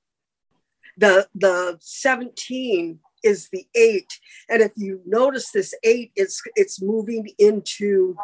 The 0.96 1.28
the 1.34 1.78
17 1.80 2.98
is 3.22 3.48
the 3.52 3.66
eight. 3.74 4.18
And 4.48 4.62
if 4.62 4.72
you 4.76 5.02
notice 5.06 5.50
this 5.50 5.74
eight, 5.84 6.12
it's 6.16 6.42
it's 6.56 6.80
moving 6.80 7.28
into 7.38 8.16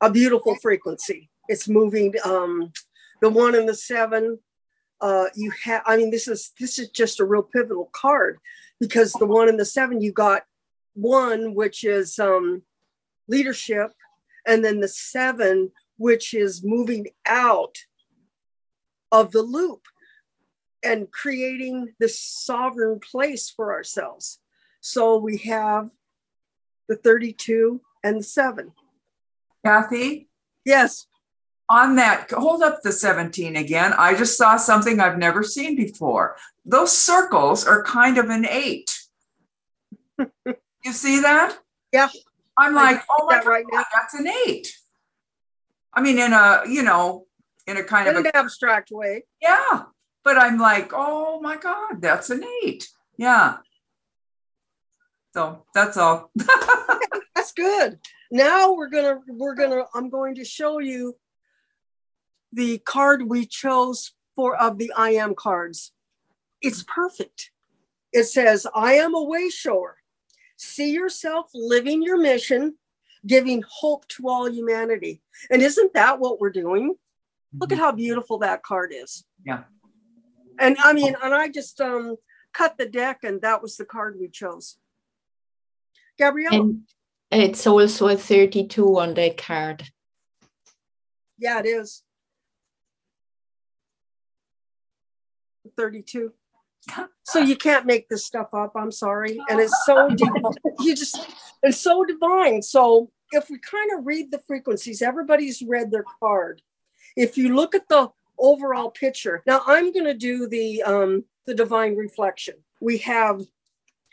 a 0.00 0.10
beautiful 0.10 0.56
frequency. 0.56 1.30
It's 1.48 1.68
moving 1.68 2.14
um 2.24 2.72
the 3.22 3.30
one 3.30 3.54
and 3.54 3.68
the 3.68 3.74
seven. 3.74 4.38
Uh 5.00 5.26
you 5.34 5.52
have 5.64 5.82
I 5.86 5.96
mean 5.96 6.10
this 6.10 6.28
is 6.28 6.52
this 6.58 6.78
is 6.78 6.90
just 6.90 7.20
a 7.20 7.24
real 7.24 7.42
pivotal 7.42 7.90
card 7.92 8.38
because 8.80 9.12
the 9.12 9.26
one 9.26 9.48
and 9.48 9.58
the 9.58 9.64
seven, 9.64 10.00
you 10.00 10.12
got 10.12 10.42
one, 10.94 11.54
which 11.54 11.84
is 11.84 12.18
um, 12.18 12.62
leadership, 13.28 13.92
and 14.46 14.64
then 14.64 14.80
the 14.80 14.88
seven, 14.88 15.72
which 15.96 16.34
is 16.34 16.62
moving 16.64 17.08
out 17.26 17.78
of 19.12 19.32
the 19.32 19.42
loop 19.42 19.82
and 20.82 21.10
creating 21.10 21.94
this 21.98 22.20
sovereign 22.20 23.00
place 23.00 23.48
for 23.48 23.72
ourselves. 23.72 24.40
So 24.80 25.16
we 25.16 25.38
have 25.38 25.90
the 26.88 26.96
32 26.96 27.80
and 28.02 28.18
the 28.18 28.22
7. 28.22 28.72
Kathy, 29.64 30.28
Yes. 30.64 31.06
on 31.70 31.96
that, 31.96 32.30
hold 32.30 32.62
up 32.62 32.82
the 32.82 32.92
17 32.92 33.56
again. 33.56 33.94
I 33.96 34.14
just 34.14 34.36
saw 34.36 34.56
something 34.58 35.00
I've 35.00 35.16
never 35.16 35.42
seen 35.42 35.74
before. 35.76 36.36
Those 36.66 36.96
circles 36.96 37.66
are 37.66 37.82
kind 37.82 38.18
of 38.18 38.28
an 38.28 38.44
eight. 38.46 38.98
you 40.84 40.92
see 40.92 41.20
that? 41.20 41.58
Yeah. 41.92 42.08
I'm 42.56 42.74
like, 42.74 43.02
oh 43.10 43.26
my 43.26 43.38
God, 43.38 43.46
right 43.46 43.64
now. 43.70 43.84
that's 43.94 44.14
an 44.14 44.28
eight. 44.46 44.72
I 45.92 46.00
mean, 46.00 46.18
in 46.18 46.32
a, 46.32 46.62
you 46.68 46.82
know, 46.82 47.26
in 47.66 47.76
a 47.76 47.84
kind 47.84 48.08
In 48.08 48.16
of 48.16 48.24
an 48.24 48.30
a, 48.34 48.36
abstract 48.36 48.90
way. 48.90 49.24
yeah. 49.40 49.82
But 50.22 50.38
I'm 50.38 50.58
like, 50.58 50.92
oh 50.94 51.40
my 51.40 51.56
God, 51.56 52.00
that's 52.00 52.30
an 52.30 52.44
eight. 52.64 52.88
Yeah. 53.18 53.58
So 55.34 55.64
that's 55.74 55.96
all. 55.96 56.30
That's 57.34 57.52
good. 57.52 57.98
Now 58.30 58.72
we're 58.72 58.88
gonna 58.88 59.18
we're 59.28 59.56
gonna 59.56 59.84
I'm 59.94 60.08
going 60.08 60.36
to 60.36 60.44
show 60.44 60.78
you 60.78 61.16
the 62.52 62.78
card 62.78 63.28
we 63.28 63.44
chose 63.44 64.12
for 64.36 64.56
of 64.56 64.78
the 64.78 64.92
I 64.96 65.10
am 65.10 65.34
cards. 65.34 65.92
It's 66.62 66.84
perfect. 66.84 67.50
It 68.12 68.24
says, 68.24 68.66
I 68.74 68.94
am 68.94 69.14
a 69.14 69.26
wayshower. 69.26 69.94
See 70.56 70.92
yourself 70.92 71.50
living 71.54 72.02
your 72.02 72.20
mission, 72.20 72.76
giving 73.26 73.62
hope 73.68 74.06
to 74.08 74.28
all 74.28 74.50
humanity. 74.50 75.22
And 75.50 75.62
isn't 75.62 75.94
that 75.94 76.20
what 76.20 76.40
we're 76.40 76.50
doing? 76.50 76.94
Look 77.58 77.72
at 77.72 77.78
how 77.78 77.92
beautiful 77.92 78.38
that 78.38 78.62
card 78.62 78.92
is. 78.94 79.24
Yeah. 79.44 79.64
And 80.58 80.76
I 80.82 80.92
mean, 80.92 81.14
and 81.22 81.34
I 81.34 81.48
just 81.48 81.80
um 81.80 82.16
cut 82.52 82.78
the 82.78 82.86
deck 82.86 83.20
and 83.22 83.40
that 83.42 83.62
was 83.62 83.76
the 83.76 83.84
card 83.84 84.16
we 84.18 84.28
chose. 84.28 84.76
Gabrielle. 86.18 86.76
And 87.30 87.42
it's 87.42 87.66
also 87.66 88.08
a 88.08 88.16
32 88.16 88.98
on 88.98 89.14
that 89.14 89.36
card. 89.36 89.84
Yeah, 91.38 91.58
it 91.58 91.66
is. 91.66 92.02
32. 95.76 96.32
So 97.26 97.38
you 97.38 97.56
can't 97.56 97.86
make 97.86 98.10
this 98.10 98.26
stuff 98.26 98.48
up. 98.52 98.72
I'm 98.76 98.92
sorry. 98.92 99.38
And 99.48 99.58
it's 99.58 99.74
so 99.86 100.10
deep. 100.10 100.28
You 100.80 100.94
just, 100.94 101.18
it's 101.62 101.80
so 101.80 102.04
divine. 102.04 102.60
So 102.60 103.10
if 103.32 103.48
we 103.48 103.58
kind 103.58 103.90
of 103.98 104.04
read 104.04 104.30
the 104.30 104.40
frequencies, 104.40 105.00
everybody's 105.00 105.62
read 105.62 105.90
their 105.90 106.04
card. 106.20 106.60
If 107.16 107.38
you 107.38 107.54
look 107.54 107.74
at 107.74 107.88
the 107.88 108.10
overall 108.38 108.90
picture, 108.90 109.42
now 109.46 109.62
I'm 109.66 109.90
going 109.90 110.04
to 110.04 110.14
do 110.14 110.46
the, 110.46 110.82
um, 110.82 111.24
the 111.46 111.54
divine 111.54 111.96
reflection. 111.96 112.56
We 112.78 112.98
have, 112.98 113.40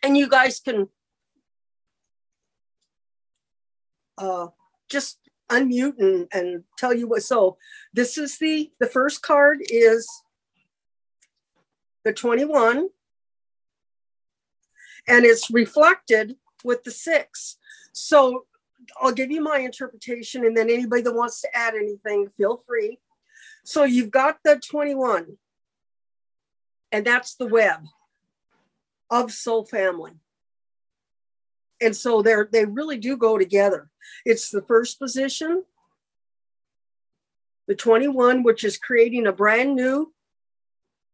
and 0.02 0.18
you 0.18 0.30
guys 0.30 0.62
can 0.62 0.88
uh, 4.18 4.48
just 4.90 5.20
unmute 5.50 6.00
and, 6.00 6.28
and 6.32 6.64
tell 6.78 6.94
you 6.94 7.08
what. 7.08 7.24
So 7.24 7.58
this 7.94 8.18
is 8.18 8.38
the, 8.38 8.72
the 8.80 8.88
first 8.88 9.22
card 9.22 9.60
is 9.70 10.10
the 12.04 12.14
21 12.14 12.90
and 15.08 15.26
it's 15.26 15.50
reflected 15.50 16.36
with 16.64 16.84
the 16.84 16.92
six. 16.92 17.58
So 17.92 18.46
I'll 19.00 19.12
give 19.12 19.32
you 19.32 19.42
my 19.42 19.60
interpretation 19.60 20.46
and 20.46 20.56
then 20.56 20.70
anybody 20.70 21.02
that 21.04 21.16
wants 21.16 21.42
to 21.42 21.50
add 21.56 21.76
anything, 21.76 22.30
feel 22.30 22.64
free. 22.68 23.00
So 23.64 23.84
you've 23.84 24.12
got 24.12 24.40
the 24.44 24.60
21 24.60 25.38
and 26.92 27.06
that's 27.06 27.36
the 27.36 27.48
web 27.48 27.86
of 29.10 29.32
soul 29.32 29.66
family. 29.66 30.14
And 31.80 31.96
so 31.96 32.22
they're 32.22 32.48
they 32.52 32.66
really 32.66 32.98
do 32.98 33.18
go 33.18 33.38
together. 33.38 33.90
It's 34.24 34.50
the 34.50 34.62
first 34.62 35.00
position, 35.00 35.64
the 37.68 37.76
21, 37.76 38.44
which 38.44 38.64
is 38.64 38.78
creating 38.78 39.26
a 39.26 39.34
brand 39.34 39.76
new 39.76 40.14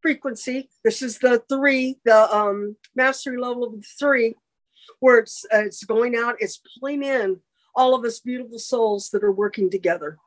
frequency. 0.01 0.69
This 0.83 1.01
is 1.01 1.19
the 1.19 1.41
three, 1.49 1.97
the 2.05 2.35
um, 2.35 2.75
mastery 2.95 3.37
level 3.37 3.63
of 3.63 3.73
the 3.73 3.87
three, 3.99 4.35
where 4.99 5.19
it's 5.19 5.45
uh, 5.53 5.59
it's 5.59 5.83
going 5.83 6.15
out, 6.15 6.35
it's 6.39 6.61
pulling 6.79 7.03
in 7.03 7.39
all 7.75 7.93
of 7.93 8.03
us 8.05 8.19
beautiful 8.19 8.59
souls 8.59 9.09
that 9.11 9.23
are 9.23 9.31
working 9.31 9.69
together. 9.69 10.17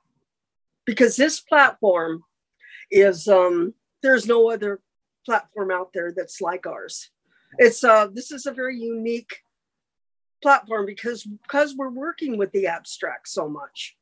Because 0.87 1.17
this 1.17 1.41
platform 1.41 2.25
is 2.91 3.29
um, 3.29 3.75
there's 4.03 4.27
no 4.27 4.51
other 4.51 4.81
platform 5.25 5.71
out 5.71 5.93
there 5.93 6.13
that's 6.17 6.41
like 6.41 6.67
ours. 6.67 7.11
It's 7.59 7.83
uh 7.83 8.09
this 8.13 8.31
is 8.31 8.47
a 8.47 8.53
very 8.53 8.79
unique 8.79 9.39
platform 10.43 10.87
because 10.87 11.25
because 11.25 11.75
we're 11.77 11.91
working 11.91 12.39
with 12.39 12.53
the 12.53 12.67
abstract 12.69 13.29
so 13.29 13.49
much 13.49 13.97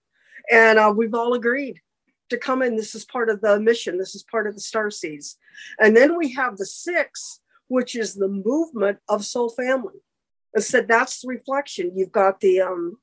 and 0.51 0.79
uh, 0.79 0.93
we've 0.97 1.15
all 1.15 1.35
agreed 1.35 1.81
to 2.31 2.39
come 2.39 2.63
in. 2.63 2.77
This 2.77 2.95
is 2.95 3.05
part 3.05 3.31
of 3.31 3.41
the 3.41 3.59
mission. 3.61 3.99
This 3.99 4.15
is 4.15 4.23
part 4.23 4.47
of 4.47 4.55
the 4.55 4.61
star 4.61 4.91
seeds. 4.91 5.37
And 5.79 5.97
then 5.97 6.17
we 6.17 6.33
have 6.33 6.57
the 6.57 6.67
six 6.67 7.41
which 7.69 7.95
is 7.95 8.15
the 8.15 8.29
movement 8.29 8.99
of 9.09 9.25
soul 9.25 9.51
family. 9.51 10.01
I 10.57 10.61
said 10.61 10.89
that's 10.89 11.21
the 11.21 11.29
reflection. 11.29 11.93
You've 11.95 12.13
got 12.13 12.41
the 12.41 12.63
um 12.63 12.99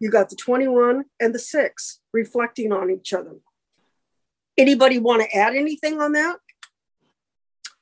you 0.00 0.10
got 0.10 0.28
the 0.28 0.36
21 0.36 1.04
and 1.18 1.34
the 1.34 1.38
six 1.38 2.00
reflecting 2.12 2.72
on 2.72 2.90
each 2.90 3.12
other. 3.12 3.36
Anybody 4.56 4.98
want 4.98 5.22
to 5.22 5.36
add 5.36 5.54
anything 5.54 6.00
on 6.00 6.12
that? 6.12 6.36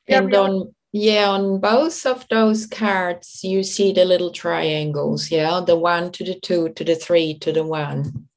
And 0.09 0.31
Gabrielle? 0.31 0.63
on 0.63 0.75
yeah, 0.93 1.29
on 1.29 1.61
both 1.61 2.07
of 2.07 2.27
those 2.31 2.65
cards, 2.67 3.41
you 3.43 3.63
see 3.63 3.93
the 3.93 4.05
little 4.05 4.31
triangles. 4.31 5.31
Yeah, 5.31 5.61
the 5.67 5.77
one 5.77 6.11
to 6.13 6.25
the 6.25 6.39
two 6.41 6.71
to 6.71 6.85
the 6.85 6.95
three 6.95 7.39
to 7.41 7.53
the 7.53 7.65
one. 7.65 8.29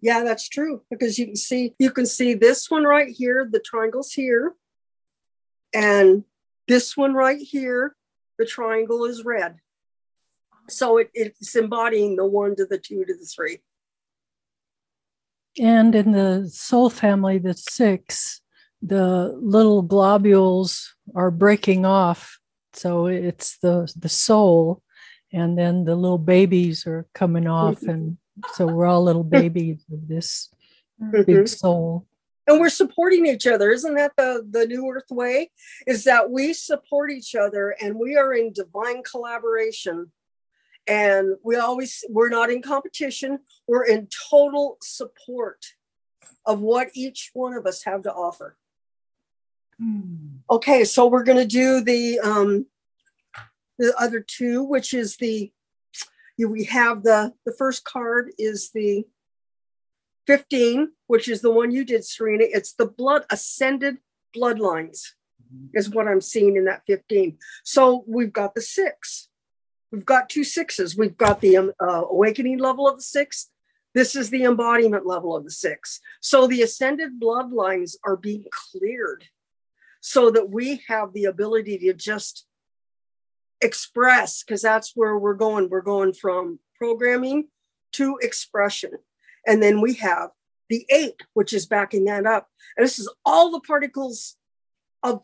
Yeah, 0.00 0.22
that's 0.22 0.48
true 0.48 0.82
because 0.90 1.18
you 1.18 1.26
can 1.26 1.36
see 1.36 1.74
you 1.78 1.90
can 1.90 2.06
see 2.06 2.34
this 2.34 2.70
one 2.70 2.84
right 2.84 3.08
here, 3.08 3.48
the 3.50 3.58
triangle's 3.58 4.12
here, 4.12 4.54
and 5.74 6.24
this 6.68 6.96
one 6.96 7.14
right 7.14 7.40
here, 7.40 7.96
the 8.38 8.46
triangle 8.46 9.04
is 9.04 9.24
red. 9.24 9.56
So 10.68 10.98
it, 10.98 11.10
it's 11.14 11.56
embodying 11.56 12.16
the 12.16 12.26
one 12.26 12.54
to 12.56 12.66
the 12.66 12.78
two 12.78 13.04
to 13.04 13.14
the 13.14 13.24
three. 13.24 13.58
And 15.58 15.94
in 15.94 16.12
the 16.12 16.48
soul 16.52 16.90
family, 16.90 17.38
the 17.38 17.54
six, 17.54 18.40
the 18.80 19.34
little 19.40 19.82
globules 19.82 20.94
are 21.14 21.30
breaking 21.30 21.84
off. 21.84 22.38
So 22.74 23.06
it's 23.06 23.58
the 23.58 23.92
the 23.96 24.08
soul, 24.08 24.82
and 25.32 25.58
then 25.58 25.84
the 25.84 25.96
little 25.96 26.18
babies 26.18 26.86
are 26.86 27.06
coming 27.12 27.48
off, 27.48 27.76
mm-hmm. 27.76 27.90
and 27.90 28.18
so 28.54 28.66
we're 28.66 28.86
all 28.86 29.02
little 29.02 29.24
babies 29.38 29.84
of 29.92 30.08
this 30.08 30.50
Mhm. 31.00 31.26
big 31.26 31.48
soul. 31.48 32.06
And 32.46 32.58
we're 32.58 32.70
supporting 32.70 33.26
each 33.26 33.46
other. 33.46 33.70
Isn't 33.70 33.94
that 33.94 34.12
the, 34.16 34.44
the 34.48 34.66
New 34.66 34.88
Earth 34.90 35.10
way? 35.10 35.50
Is 35.86 36.04
that 36.04 36.30
we 36.30 36.52
support 36.54 37.10
each 37.10 37.34
other 37.34 37.76
and 37.80 37.96
we 37.96 38.16
are 38.16 38.32
in 38.32 38.52
divine 38.52 39.02
collaboration. 39.02 40.12
And 40.86 41.36
we 41.44 41.56
always, 41.56 42.04
we're 42.08 42.30
not 42.30 42.50
in 42.50 42.62
competition, 42.62 43.40
we're 43.66 43.84
in 43.84 44.08
total 44.30 44.78
support 44.82 45.66
of 46.46 46.60
what 46.60 46.88
each 46.94 47.30
one 47.34 47.52
of 47.52 47.66
us 47.66 47.84
have 47.84 48.02
to 48.02 48.12
offer. 48.12 48.56
Okay, 50.50 50.84
so 50.84 51.06
we're 51.06 51.22
going 51.22 51.38
to 51.38 51.46
do 51.46 51.80
the 51.82 52.18
um, 52.20 52.66
the 53.78 53.94
other 53.96 54.18
two, 54.20 54.64
which 54.64 54.92
is 54.92 55.16
the 55.18 55.52
you, 56.38 56.48
we 56.48 56.64
have 56.64 57.02
the 57.02 57.34
the 57.44 57.52
first 57.52 57.84
card 57.84 58.32
is 58.38 58.70
the 58.72 59.04
15, 60.26 60.92
which 61.06 61.28
is 61.28 61.40
the 61.40 61.50
one 61.50 61.70
you 61.70 61.84
did, 61.84 62.04
Serena. 62.04 62.44
It's 62.46 62.74
the 62.74 62.86
blood 62.86 63.24
ascended 63.30 63.96
bloodlines, 64.36 65.00
is 65.74 65.88
what 65.88 66.06
I'm 66.06 66.20
seeing 66.20 66.56
in 66.56 66.66
that 66.66 66.82
15. 66.86 67.38
So 67.64 68.04
we've 68.06 68.32
got 68.32 68.54
the 68.54 68.60
six. 68.60 69.28
We've 69.90 70.04
got 70.04 70.28
two 70.28 70.44
sixes. 70.44 70.96
We've 70.96 71.16
got 71.16 71.40
the 71.40 71.56
um, 71.56 71.72
uh, 71.80 72.02
awakening 72.10 72.58
level 72.58 72.86
of 72.86 72.96
the 72.96 73.02
six. 73.02 73.50
This 73.94 74.14
is 74.14 74.28
the 74.28 74.44
embodiment 74.44 75.06
level 75.06 75.34
of 75.34 75.44
the 75.44 75.50
six. 75.50 75.98
So 76.20 76.46
the 76.46 76.62
ascended 76.62 77.18
bloodlines 77.18 77.96
are 78.04 78.16
being 78.16 78.44
cleared 78.70 79.24
so 80.00 80.30
that 80.30 80.50
we 80.50 80.82
have 80.88 81.14
the 81.14 81.24
ability 81.24 81.78
to 81.78 81.94
just 81.94 82.46
express, 83.60 84.42
because 84.42 84.62
that's 84.62 84.92
where 84.94 85.18
we're 85.18 85.34
going. 85.34 85.68
We're 85.68 85.80
going 85.80 86.12
from 86.12 86.60
programming 86.76 87.48
to 87.92 88.18
expression. 88.22 88.92
And 89.46 89.62
then 89.62 89.80
we 89.80 89.94
have 89.94 90.30
the 90.68 90.84
eight, 90.90 91.22
which 91.32 91.52
is 91.52 91.66
backing 91.66 92.04
that 92.04 92.26
up. 92.26 92.48
And 92.76 92.84
this 92.84 92.98
is 92.98 93.12
all 93.24 93.50
the 93.50 93.60
particles 93.60 94.36
of 95.02 95.22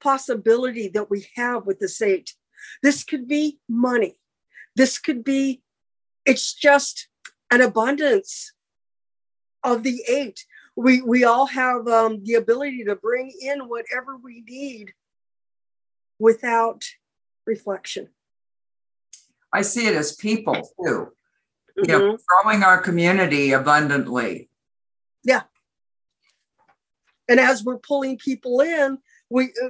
possibility 0.00 0.88
that 0.88 1.10
we 1.10 1.26
have 1.36 1.66
with 1.66 1.78
this 1.78 2.00
eight. 2.00 2.34
This 2.82 3.04
could 3.04 3.28
be 3.28 3.58
money. 3.68 4.18
This 4.74 4.98
could 4.98 5.22
be, 5.24 5.62
it's 6.24 6.54
just 6.54 7.08
an 7.50 7.60
abundance 7.60 8.52
of 9.62 9.82
the 9.82 10.02
eight. 10.08 10.44
We, 10.74 11.02
we 11.02 11.24
all 11.24 11.46
have 11.46 11.86
um, 11.88 12.22
the 12.24 12.34
ability 12.34 12.84
to 12.84 12.96
bring 12.96 13.32
in 13.40 13.68
whatever 13.68 14.16
we 14.16 14.42
need 14.46 14.92
without 16.18 16.84
reflection. 17.46 18.08
I 19.52 19.62
see 19.62 19.86
it 19.86 19.94
as 19.94 20.14
people 20.14 20.54
too. 20.84 21.12
You 21.76 21.86
know, 21.86 22.00
Mhm. 22.00 22.20
growing 22.26 22.62
our 22.62 22.80
community 22.80 23.52
abundantly. 23.52 24.50
Yeah. 25.22 25.44
And 27.28 27.40
as 27.40 27.64
we're 27.64 27.78
pulling 27.78 28.18
people 28.18 28.60
in, 28.60 28.98
we, 29.28 29.52
uh, 29.62 29.68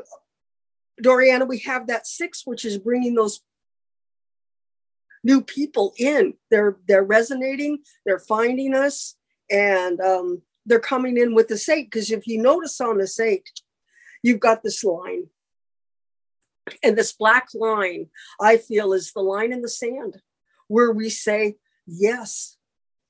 Doriana, 1.03 1.47
we 1.47 1.59
have 1.61 1.87
that 1.89 2.07
six, 2.07 2.47
which 2.47 2.65
is 2.65 2.79
bringing 2.79 3.15
those 3.15 3.43
new 5.25 5.43
people 5.43 5.95
in. 5.99 6.35
They're 6.51 6.79
they're 6.87 7.03
resonating. 7.03 7.83
They're 8.05 8.19
finding 8.21 8.75
us, 8.75 9.17
and 9.51 10.01
um, 10.01 10.43
they're 10.65 10.81
coming 10.81 11.17
in 11.17 11.35
with 11.35 11.49
the 11.49 11.63
eight. 11.73 11.91
Because 11.91 12.11
if 12.11 12.27
you 12.27 12.41
notice 12.41 12.81
on 12.81 12.99
this 12.99 13.19
eight, 13.19 13.51
you've 14.23 14.41
got 14.41 14.63
this 14.63 14.85
line, 14.85 15.31
and 16.83 16.97
this 16.97 17.13
black 17.13 17.49
line, 17.55 18.09
I 18.41 18.57
feel, 18.57 18.93
is 18.93 19.13
the 19.13 19.21
line 19.21 19.53
in 19.53 19.63
the 19.63 19.69
sand 19.69 20.21
where 20.69 20.93
we 20.93 21.11
say, 21.11 21.57
"Yes, 21.87 22.57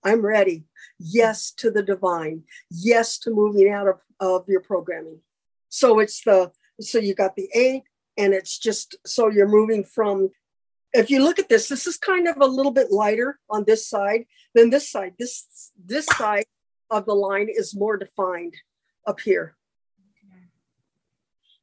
I'm 0.05 0.25
ready. 0.25 0.65
Yes 0.99 1.53
to 1.59 1.71
the 1.71 1.83
divine. 1.83 2.45
Yes 2.71 3.19
to 3.21 3.31
moving 3.31 3.71
out 3.71 3.89
of, 3.89 4.01
of 4.21 4.49
your 4.49 4.61
programming." 4.61 5.21
So 5.69 5.99
it's 5.99 6.23
the 6.23 6.53
so 6.81 6.99
you 6.99 7.15
got 7.15 7.37
the 7.37 7.49
eight, 7.55 7.85
and 8.17 8.35
it's 8.35 8.59
just 8.59 8.97
so 9.07 9.29
you're 9.29 9.49
moving 9.49 9.85
from 9.85 10.31
if 10.93 11.11
you 11.11 11.23
look 11.23 11.39
at 11.39 11.49
this, 11.49 11.69
this 11.69 11.87
is 11.87 11.97
kind 11.97 12.27
of 12.27 12.37
a 12.41 12.47
little 12.47 12.73
bit 12.73 12.91
lighter 12.91 13.39
on 13.51 13.65
this 13.65 13.87
side 13.89 14.27
than 14.55 14.71
this 14.71 14.91
side. 14.91 15.15
This 15.19 15.71
this 15.85 16.07
side 16.17 16.47
of 16.91 17.07
the 17.07 17.15
line 17.15 17.49
is 17.51 17.75
more 17.75 17.97
defined 17.97 18.55
up 19.07 19.21
here. 19.21 19.56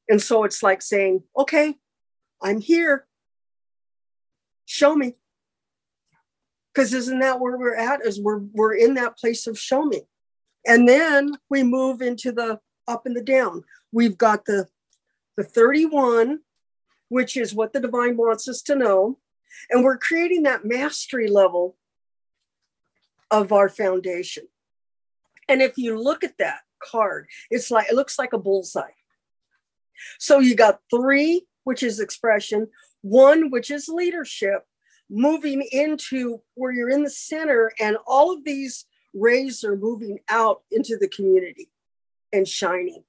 And 0.10 0.22
so 0.22 0.44
it's 0.44 0.62
like 0.62 0.82
saying, 0.82 1.24
okay, 1.38 1.76
I'm 2.42 2.60
here. 2.60 3.08
Show 4.66 4.96
me. 4.96 5.16
Because 6.74 6.94
isn't 6.94 7.20
that 7.20 7.40
where 7.40 7.58
we're 7.58 7.76
at? 7.76 8.06
Is 8.06 8.20
we're 8.20 8.40
we're 8.40 8.74
in 8.74 8.96
that 8.96 9.18
place 9.18 9.48
of 9.48 9.60
show 9.60 9.86
me. 9.86 10.02
And 10.66 10.88
then 10.88 11.34
we 11.50 11.64
move 11.64 12.02
into 12.02 12.32
the 12.32 12.60
up 12.88 13.06
and 13.06 13.16
the 13.16 13.22
down. 13.22 13.64
We've 13.92 14.18
got 14.18 14.46
the 14.46 14.68
the 15.38 15.44
31, 15.44 16.40
which 17.10 17.38
is 17.38 17.54
what 17.54 17.74
the 17.74 17.80
divine 17.80 18.18
wants 18.18 18.48
us 18.48 18.62
to 18.64 18.76
know. 18.76 19.20
And 19.70 19.84
we're 19.84 19.98
creating 19.98 20.44
that 20.44 20.66
mastery 20.66 21.28
level 21.28 21.76
of 23.30 23.52
our 23.52 23.70
foundation. 23.70 24.48
And 25.48 25.62
if 25.62 25.78
you 25.78 26.00
look 26.00 26.24
at 26.24 26.38
that 26.40 26.62
card, 26.82 27.28
it's 27.50 27.72
like 27.72 27.90
it 27.90 27.96
looks 27.96 28.18
like 28.18 28.34
a 28.34 28.38
bullseye. 28.38 28.92
So 30.20 30.40
you 30.40 30.56
got 30.56 30.80
three, 30.90 31.46
which 31.64 31.84
is 31.84 32.00
expression, 32.00 32.68
one, 33.02 33.50
which 33.50 33.72
is 33.72 33.88
leadership, 33.88 34.66
moving 35.10 35.68
into 35.72 36.42
where 36.56 36.72
you're 36.72 36.90
in 36.90 37.04
the 37.04 37.10
center, 37.10 37.72
and 37.80 37.98
all 38.08 38.34
of 38.34 38.44
these 38.44 38.86
rays 39.14 39.64
are 39.64 39.76
moving 39.76 40.20
out 40.30 40.62
into 40.72 40.98
the 40.98 41.08
community 41.08 41.70
and 42.32 42.48
shining, 42.48 43.04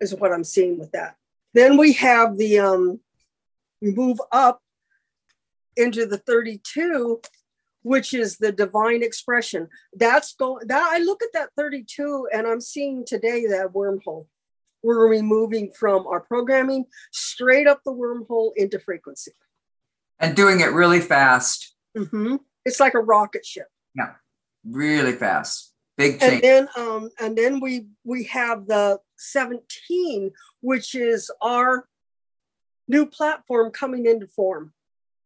is 0.00 0.14
what 0.14 0.32
I'm 0.32 0.44
seeing 0.44 0.78
with 0.78 0.92
that. 0.92 1.16
Then 1.54 1.76
we 1.76 1.94
have 1.94 2.36
the 2.36 2.60
um, 2.60 3.00
we 3.80 3.92
move 3.92 4.20
up 4.30 4.62
into 5.76 6.06
the 6.06 6.18
32 6.18 7.20
which 7.82 8.12
is 8.12 8.36
the 8.36 8.52
divine 8.52 9.02
expression 9.02 9.68
that's 9.94 10.34
going 10.34 10.66
that 10.66 10.88
i 10.92 10.98
look 10.98 11.22
at 11.22 11.32
that 11.32 11.50
32 11.56 12.28
and 12.32 12.46
i'm 12.46 12.60
seeing 12.60 13.04
today 13.04 13.46
that 13.46 13.72
wormhole 13.72 14.26
we're 14.82 15.08
removing 15.08 15.70
from 15.72 16.06
our 16.06 16.20
programming 16.20 16.84
straight 17.12 17.66
up 17.66 17.80
the 17.84 17.92
wormhole 17.92 18.50
into 18.56 18.78
frequency 18.78 19.32
And 20.18 20.34
doing 20.36 20.60
it 20.60 20.72
really 20.72 21.00
fast, 21.00 21.74
Mm-hmm. 21.96 22.36
it's 22.64 22.78
like 22.80 22.94
a 22.94 23.00
rocket 23.00 23.44
ship 23.44 23.66
Yeah, 23.96 24.12
really 24.64 25.12
fast. 25.12 25.74
Big 25.96 26.20
change. 26.20 26.32
and 26.34 26.42
then 26.42 26.68
um 26.76 27.10
and 27.18 27.36
then 27.36 27.60
we 27.60 27.86
we 28.04 28.24
have 28.24 28.66
the 28.66 28.98
17 29.18 30.30
which 30.62 30.94
is 30.94 31.30
our 31.42 31.86
new 32.88 33.04
platform 33.06 33.70
coming 33.70 34.06
into 34.06 34.26
form 34.26 34.72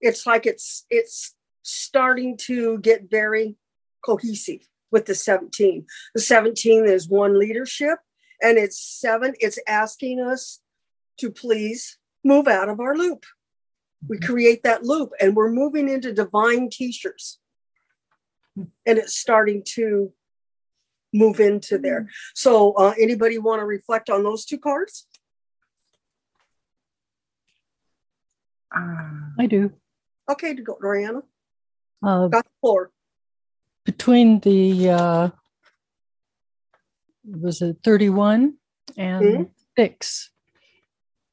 it's 0.00 0.26
like 0.26 0.46
it's 0.46 0.84
it's 0.90 1.34
starting 1.62 2.36
to 2.36 2.78
get 2.78 3.08
very 3.10 3.56
cohesive 4.04 4.66
with 4.90 5.04
the 5.06 5.14
17 5.14 5.86
the 6.14 6.20
17 6.20 6.86
is 6.86 7.08
one 7.08 7.38
leadership 7.38 7.98
and 8.44 8.58
it's 8.58 8.80
seven 8.80 9.34
it's 9.40 9.58
asking 9.66 10.20
us 10.20 10.60
to 11.18 11.30
please 11.30 11.98
move 12.22 12.46
out 12.46 12.68
of 12.68 12.78
our 12.78 12.96
loop 12.96 13.24
we 14.08 14.18
create 14.18 14.62
that 14.62 14.84
loop 14.84 15.10
and 15.20 15.34
we're 15.34 15.50
moving 15.50 15.88
into 15.88 16.12
divine 16.12 16.68
teachers 16.70 17.38
and 18.56 18.98
it's 18.98 19.16
starting 19.16 19.62
to 19.64 20.12
move 21.14 21.40
into 21.40 21.78
there. 21.78 22.10
So, 22.34 22.72
uh, 22.72 22.92
anybody 23.00 23.38
want 23.38 23.60
to 23.60 23.64
reflect 23.64 24.10
on 24.10 24.22
those 24.24 24.44
two 24.44 24.58
cards? 24.58 25.06
Ah, 28.74 29.30
I 29.38 29.46
do. 29.46 29.72
Okay, 30.30 30.54
to 30.54 30.62
go, 30.62 30.76
Doriana. 30.82 31.22
Uh, 32.02 32.28
Got 32.28 32.44
the 32.44 32.50
floor. 32.60 32.90
between 33.84 34.40
the 34.40 34.90
uh, 34.90 35.30
was 37.24 37.62
it 37.62 37.78
31 37.82 38.54
and 38.96 39.24
Mhm. 39.24 39.50
six. 39.76 40.30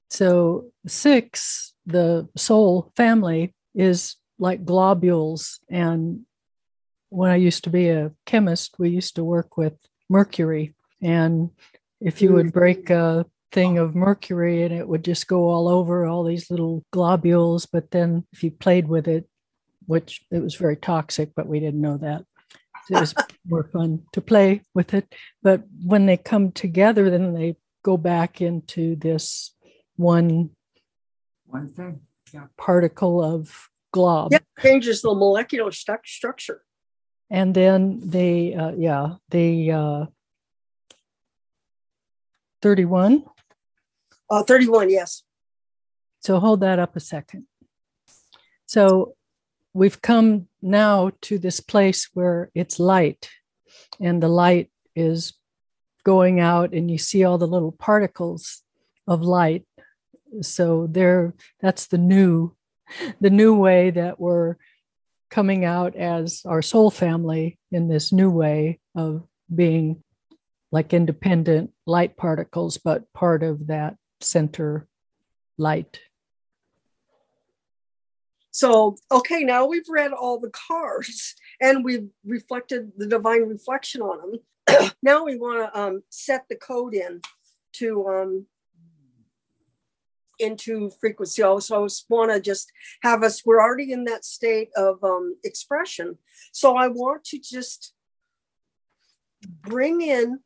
So 0.10 0.71
six, 0.86 1.73
the 1.86 2.27
soul 2.36 2.91
family 2.95 3.54
is 3.73 4.15
like 4.39 4.65
globules. 4.65 5.60
And 5.69 6.25
when 7.10 7.32
I 7.32 7.36
used 7.36 7.63
to 7.65 7.69
be 7.69 7.89
a 7.89 8.13
chemist, 8.25 8.77
we 8.80 8.89
used 8.89 9.15
to 9.15 9.23
work 9.23 9.58
with 9.58 9.77
mercury. 10.10 10.75
And 11.01 11.51
if 11.99 12.21
you 12.21 12.34
would 12.34 12.51
break 12.51 12.89
a 12.89 13.25
thing 13.51 13.77
of 13.77 13.95
mercury 13.95 14.63
and 14.63 14.73
it 14.73 14.88
would 14.88 15.04
just 15.04 15.27
go 15.27 15.49
all 15.49 15.67
over 15.67 16.06
all 16.06 16.23
these 16.23 16.49
little 16.49 16.84
globules, 16.91 17.65
but 17.65 17.91
then 17.91 18.25
if 18.32 18.43
you 18.43 18.51
played 18.51 18.88
with 18.88 19.08
it, 19.08 19.27
which 19.88 20.25
it 20.32 20.39
was 20.39 20.56
very 20.56 20.75
toxic, 20.75 21.34
but 21.36 21.47
we 21.47 21.60
didn't 21.60 21.82
know 21.82 21.97
that 21.97 22.25
it 22.89 22.99
was 22.99 23.13
more 23.47 23.63
fun 23.71 24.03
to 24.13 24.21
play 24.21 24.61
with 24.73 24.93
it. 24.93 25.13
But 25.41 25.63
when 25.83 26.05
they 26.05 26.17
come 26.17 26.51
together, 26.51 27.09
then 27.09 27.33
they 27.33 27.55
go 27.83 27.97
back 27.97 28.41
into 28.41 28.95
this 28.95 29.53
one 29.95 30.51
one 31.45 31.67
thing. 31.67 32.01
particle 32.57 33.23
of 33.23 33.69
glob. 33.91 34.31
Yeah, 34.31 34.39
changes 34.61 35.01
the 35.01 35.13
molecular 35.13 35.71
stu- 35.71 35.97
structure. 36.05 36.63
And 37.29 37.53
then 37.53 38.01
they, 38.03 38.53
uh, 38.53 38.71
yeah, 38.71 39.15
the 39.29 39.71
uh, 39.71 40.05
31. 42.61 43.23
Uh, 44.29 44.43
31, 44.43 44.89
yes. 44.89 45.23
So 46.21 46.39
hold 46.39 46.61
that 46.61 46.79
up 46.79 46.95
a 46.95 46.99
second. 46.99 47.47
So 48.65 49.15
we've 49.73 50.01
come 50.01 50.47
now 50.62 51.12
to 51.21 51.38
this 51.38 51.60
place 51.60 52.10
where 52.13 52.50
it's 52.54 52.80
light 52.80 53.30
and 54.00 54.21
the 54.21 54.28
light 54.28 54.69
is 54.95 55.34
going 56.04 56.39
out 56.39 56.74
and 56.74 56.89
you 56.89 56.97
see 56.97 57.24
all 57.24 57.38
the 57.38 57.47
little 57.47 57.71
particles 57.71 58.63
of 59.08 59.21
light. 59.21 59.65
So 60.41 60.88
there 60.88 61.34
that's 61.60 61.88
the 61.88 61.97
new 61.97 62.56
the 63.19 63.30
new 63.30 63.56
way 63.56 63.91
that 63.91 64.19
we're 64.19 64.56
coming 65.30 65.63
out 65.63 65.95
as 65.95 66.41
our 66.45 66.62
soul 66.62 66.91
family 66.91 67.58
in 67.71 67.88
this 67.88 68.12
new 68.12 68.30
way 68.30 68.80
of 68.95 69.26
being 69.54 70.04
like 70.71 70.93
independent 70.93 71.71
light 71.86 72.15
particles 72.17 72.78
but 72.78 73.12
part 73.13 73.43
of 73.43 73.67
that 73.67 73.95
center 74.19 74.88
light 75.58 76.00
So, 78.51 78.97
okay, 79.09 79.43
now 79.43 79.65
we've 79.65 79.87
read 79.89 80.11
all 80.11 80.39
the 80.39 80.51
cards 80.51 81.35
and 81.61 81.83
we've 81.83 82.09
reflected 82.25 82.91
the 82.97 83.07
divine 83.07 83.43
reflection 83.43 84.01
on 84.01 84.39
them. 84.67 84.91
now 85.01 85.23
we 85.23 85.37
want 85.37 85.73
to 85.73 85.79
um, 85.79 86.03
set 86.09 86.45
the 86.49 86.55
code 86.55 86.93
in 86.93 87.21
to 87.73 88.07
um, 88.07 88.45
into 90.37 90.91
frequency. 90.99 91.41
Also, 91.41 91.87
want 92.09 92.31
to 92.31 92.41
just 92.41 92.71
have 93.01 93.23
us. 93.23 93.45
We're 93.45 93.61
already 93.61 93.91
in 93.91 94.03
that 94.05 94.25
state 94.25 94.69
of 94.75 95.03
um, 95.03 95.37
expression, 95.43 96.17
so 96.51 96.75
I 96.75 96.87
want 96.87 97.23
to 97.25 97.39
just 97.39 97.93
bring 99.61 100.01
in 100.01 100.39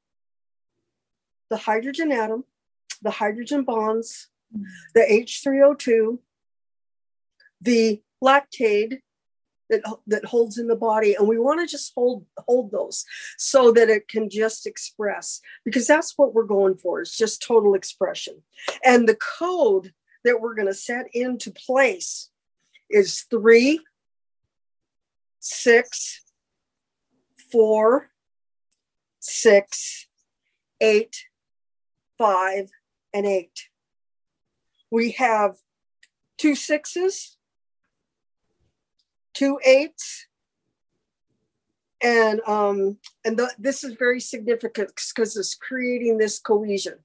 the 1.50 1.58
hydrogen 1.58 2.12
atom, 2.12 2.46
the 3.02 3.12
hydrogen 3.12 3.64
bonds, 3.64 4.30
the 4.94 5.02
H3O2, 5.02 6.20
the 7.66 8.02
lactate 8.24 9.00
that, 9.70 9.82
that 10.08 10.26
holds 10.26 10.58
in 10.58 10.68
the 10.68 10.76
body. 10.76 11.16
And 11.16 11.28
we 11.28 11.40
want 11.40 11.60
to 11.60 11.68
just 11.68 11.92
hold, 11.96 12.26
hold 12.38 12.72
those 12.72 13.04
so 13.38 13.72
that 13.72 13.90
it 13.90 14.08
can 14.08 14.30
just 14.30 14.68
express, 14.68 15.42
because 15.66 15.88
that's 15.88 16.14
what 16.16 16.34
we're 16.34 16.44
going 16.44 16.78
for, 16.78 17.02
is 17.02 17.16
just 17.16 17.42
total 17.42 17.74
expression. 17.74 18.44
And 18.84 19.10
the 19.10 19.18
code 19.40 19.92
that 20.24 20.40
we're 20.40 20.56
going 20.56 20.68
to 20.68 20.74
set 20.74 21.08
into 21.14 21.52
place 21.52 22.30
is 22.90 23.26
three, 23.30 23.80
six, 25.40 26.22
four, 27.52 28.10
six, 29.20 30.08
eight, 30.82 31.26
five, 32.18 32.70
and 33.14 33.26
eight. 33.26 33.70
We 34.92 35.12
have 35.12 35.56
two 36.38 36.54
sixes, 36.56 37.35
two 39.36 39.60
eights, 39.64 40.26
and 42.02 42.42
um, 42.48 42.98
and 43.24 43.38
the, 43.38 43.52
this 43.60 43.84
is 43.84 43.94
very 43.94 44.20
significant 44.20 44.92
because 44.96 45.38
it's 45.38 45.54
creating 45.54 46.18
this 46.18 46.40
cohesion 46.40 46.96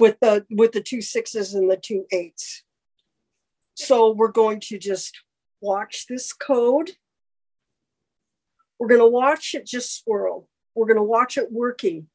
with 0.00 0.18
the 0.20 0.46
with 0.50 0.72
the 0.72 0.80
two 0.80 1.02
sixes 1.02 1.54
and 1.54 1.70
the 1.70 1.76
two 1.76 2.06
eights. 2.10 2.62
So 3.74 4.12
we're 4.12 4.32
going 4.32 4.60
to 4.60 4.78
just 4.78 5.20
watch 5.60 6.06
this 6.06 6.32
code. 6.32 6.92
We're 8.78 8.88
going 8.88 9.00
to 9.00 9.06
watch 9.06 9.54
it 9.54 9.66
just 9.66 10.02
swirl. 10.02 10.48
We're 10.74 10.86
going 10.86 10.96
to 10.96 11.02
watch 11.02 11.36
it 11.36 11.52
working 11.52 12.08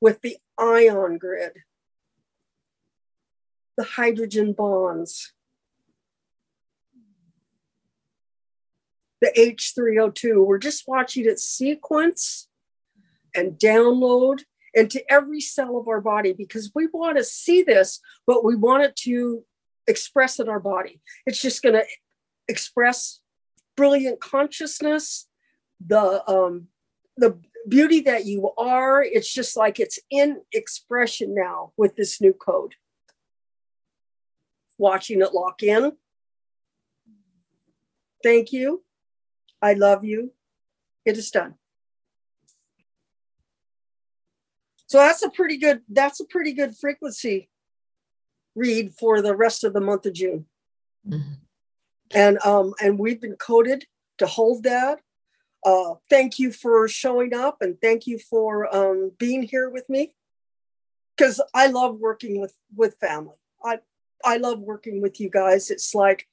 with 0.00 0.20
the 0.20 0.36
ion 0.58 1.18
grid, 1.18 1.52
the 3.76 3.84
hydrogen 3.84 4.52
bonds, 4.52 5.32
the 9.22 9.32
H3O2. 9.38 10.44
We're 10.44 10.58
just 10.58 10.86
watching 10.86 11.24
it 11.24 11.38
sequence 11.38 12.48
and 13.34 13.52
download 13.52 14.40
into 14.74 15.02
every 15.10 15.40
cell 15.40 15.78
of 15.78 15.86
our 15.86 16.00
body 16.00 16.32
because 16.32 16.72
we 16.74 16.88
want 16.92 17.18
to 17.18 17.24
see 17.24 17.62
this, 17.62 18.00
but 18.26 18.44
we 18.44 18.56
want 18.56 18.82
it 18.82 18.96
to 18.96 19.44
express 19.86 20.40
in 20.40 20.48
our 20.48 20.58
body. 20.58 21.00
It's 21.24 21.40
just 21.40 21.62
going 21.62 21.76
to 21.76 21.84
express 22.48 23.20
brilliant 23.76 24.20
consciousness, 24.20 25.28
the 25.84 26.28
um, 26.28 26.66
the 27.16 27.38
beauty 27.68 28.00
that 28.00 28.26
you 28.26 28.50
are. 28.58 29.04
It's 29.04 29.32
just 29.32 29.56
like 29.56 29.78
it's 29.78 30.00
in 30.10 30.40
expression 30.52 31.32
now 31.32 31.72
with 31.76 31.94
this 31.94 32.20
new 32.20 32.32
code. 32.32 32.74
Watching 34.78 35.22
it 35.22 35.32
lock 35.32 35.62
in. 35.62 35.92
Thank 38.24 38.52
you. 38.52 38.82
I 39.62 39.74
love 39.74 40.04
you. 40.04 40.32
It 41.04 41.16
is 41.16 41.30
done. 41.30 41.54
So 44.86 44.98
that's 44.98 45.22
a 45.22 45.30
pretty 45.30 45.56
good 45.56 45.80
that's 45.88 46.20
a 46.20 46.26
pretty 46.26 46.52
good 46.52 46.76
frequency 46.76 47.48
read 48.54 48.92
for 48.92 49.22
the 49.22 49.34
rest 49.34 49.64
of 49.64 49.72
the 49.72 49.80
month 49.80 50.04
of 50.04 50.12
June. 50.12 50.44
Mm-hmm. 51.08 51.32
And 52.10 52.38
um 52.44 52.74
and 52.78 52.98
we've 52.98 53.20
been 53.20 53.36
coded 53.36 53.86
to 54.18 54.26
hold 54.26 54.64
that. 54.64 55.00
Uh 55.64 55.94
thank 56.10 56.38
you 56.38 56.52
for 56.52 56.86
showing 56.88 57.32
up 57.32 57.62
and 57.62 57.80
thank 57.80 58.06
you 58.06 58.18
for 58.18 58.74
um 58.76 59.12
being 59.18 59.42
here 59.42 59.70
with 59.70 59.88
me. 59.88 60.12
Cuz 61.16 61.40
I 61.54 61.68
love 61.68 61.98
working 61.98 62.38
with 62.38 62.54
with 62.76 62.96
family. 62.96 63.38
I 63.64 63.78
I 64.24 64.36
love 64.36 64.60
working 64.60 65.00
with 65.00 65.20
you 65.20 65.30
guys. 65.30 65.70
It's 65.70 65.94
like 65.94 66.28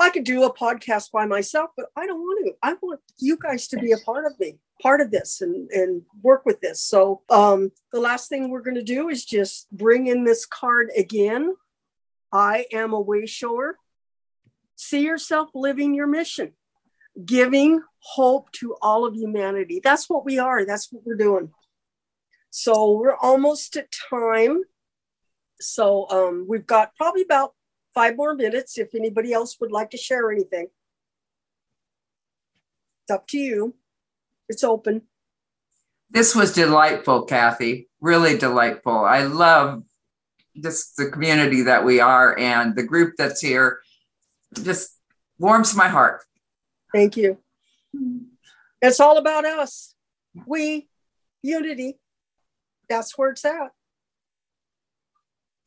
I 0.00 0.10
could 0.10 0.24
do 0.24 0.44
a 0.44 0.54
podcast 0.54 1.12
by 1.12 1.26
myself, 1.26 1.70
but 1.76 1.86
I 1.94 2.06
don't 2.06 2.20
want 2.20 2.46
to. 2.46 2.52
I 2.62 2.74
want 2.80 3.00
you 3.18 3.36
guys 3.36 3.68
to 3.68 3.78
be 3.78 3.92
a 3.92 3.98
part 3.98 4.24
of 4.24 4.38
me, 4.40 4.58
part 4.82 5.00
of 5.00 5.10
this, 5.10 5.40
and 5.42 5.70
and 5.70 6.02
work 6.22 6.46
with 6.46 6.60
this. 6.60 6.80
So 6.80 7.22
um, 7.28 7.70
the 7.92 8.00
last 8.00 8.28
thing 8.28 8.48
we're 8.48 8.62
going 8.62 8.76
to 8.76 8.82
do 8.82 9.08
is 9.10 9.24
just 9.24 9.70
bring 9.70 10.06
in 10.06 10.24
this 10.24 10.46
card 10.46 10.90
again. 10.96 11.54
I 12.32 12.66
am 12.72 12.92
a 12.92 13.00
way 13.00 13.26
shower. 13.26 13.78
See 14.76 15.02
yourself 15.02 15.50
living 15.54 15.94
your 15.94 16.06
mission, 16.06 16.52
giving 17.22 17.82
hope 17.98 18.50
to 18.52 18.76
all 18.80 19.04
of 19.04 19.14
humanity. 19.14 19.80
That's 19.84 20.08
what 20.08 20.24
we 20.24 20.38
are. 20.38 20.64
That's 20.64 20.90
what 20.90 21.04
we're 21.04 21.16
doing. 21.16 21.50
So 22.48 22.92
we're 22.92 23.16
almost 23.16 23.76
at 23.76 23.92
time. 24.08 24.62
So 25.60 26.08
um, 26.08 26.46
we've 26.48 26.66
got 26.66 26.96
probably 26.96 27.22
about 27.22 27.54
five 27.94 28.16
more 28.16 28.34
minutes 28.34 28.78
if 28.78 28.94
anybody 28.94 29.32
else 29.32 29.58
would 29.60 29.72
like 29.72 29.90
to 29.90 29.96
share 29.96 30.30
anything. 30.30 30.68
It's 33.02 33.10
up 33.12 33.26
to 33.28 33.38
you. 33.38 33.74
It's 34.48 34.64
open. 34.64 35.02
This 36.10 36.34
was 36.34 36.52
delightful, 36.52 37.24
Kathy. 37.24 37.88
Really 38.00 38.36
delightful. 38.36 39.04
I 39.04 39.22
love 39.22 39.84
just 40.60 40.96
the 40.96 41.10
community 41.10 41.62
that 41.62 41.84
we 41.84 42.00
are 42.00 42.36
and 42.38 42.74
the 42.74 42.82
group 42.82 43.14
that's 43.16 43.40
here. 43.40 43.80
Just 44.54 44.98
warms 45.38 45.76
my 45.76 45.88
heart. 45.88 46.24
Thank 46.92 47.16
you. 47.16 47.38
It's 48.82 48.98
all 48.98 49.18
about 49.18 49.44
us. 49.44 49.94
We, 50.46 50.88
unity. 51.42 51.98
That's 52.88 53.16
where 53.16 53.30
it's 53.30 53.44
at 53.44 53.72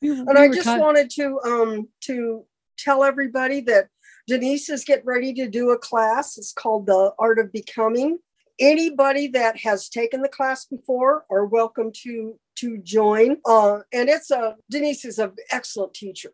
and 0.03 0.37
I 0.37 0.49
just 0.49 0.67
wanted 0.67 1.09
to 1.11 1.39
um, 1.45 1.87
to 2.01 2.45
tell 2.77 3.03
everybody 3.03 3.61
that 3.61 3.87
Denise 4.27 4.69
is 4.69 4.83
getting 4.83 5.05
ready 5.05 5.33
to 5.35 5.49
do 5.49 5.71
a 5.71 5.77
class. 5.77 6.37
It's 6.37 6.53
called 6.53 6.85
the 6.85 7.13
Art 7.19 7.39
of 7.39 7.51
Becoming. 7.51 8.19
Anybody 8.59 9.27
that 9.27 9.57
has 9.61 9.89
taken 9.89 10.21
the 10.21 10.29
class 10.29 10.65
before 10.65 11.25
are 11.29 11.45
welcome 11.45 11.91
to 12.03 12.39
to 12.57 12.77
join. 12.77 13.37
Uh, 13.45 13.79
and 13.91 14.09
it's 14.09 14.31
a 14.31 14.55
Denise 14.69 15.05
is 15.05 15.19
an 15.19 15.33
excellent 15.51 15.93
teacher. 15.93 16.31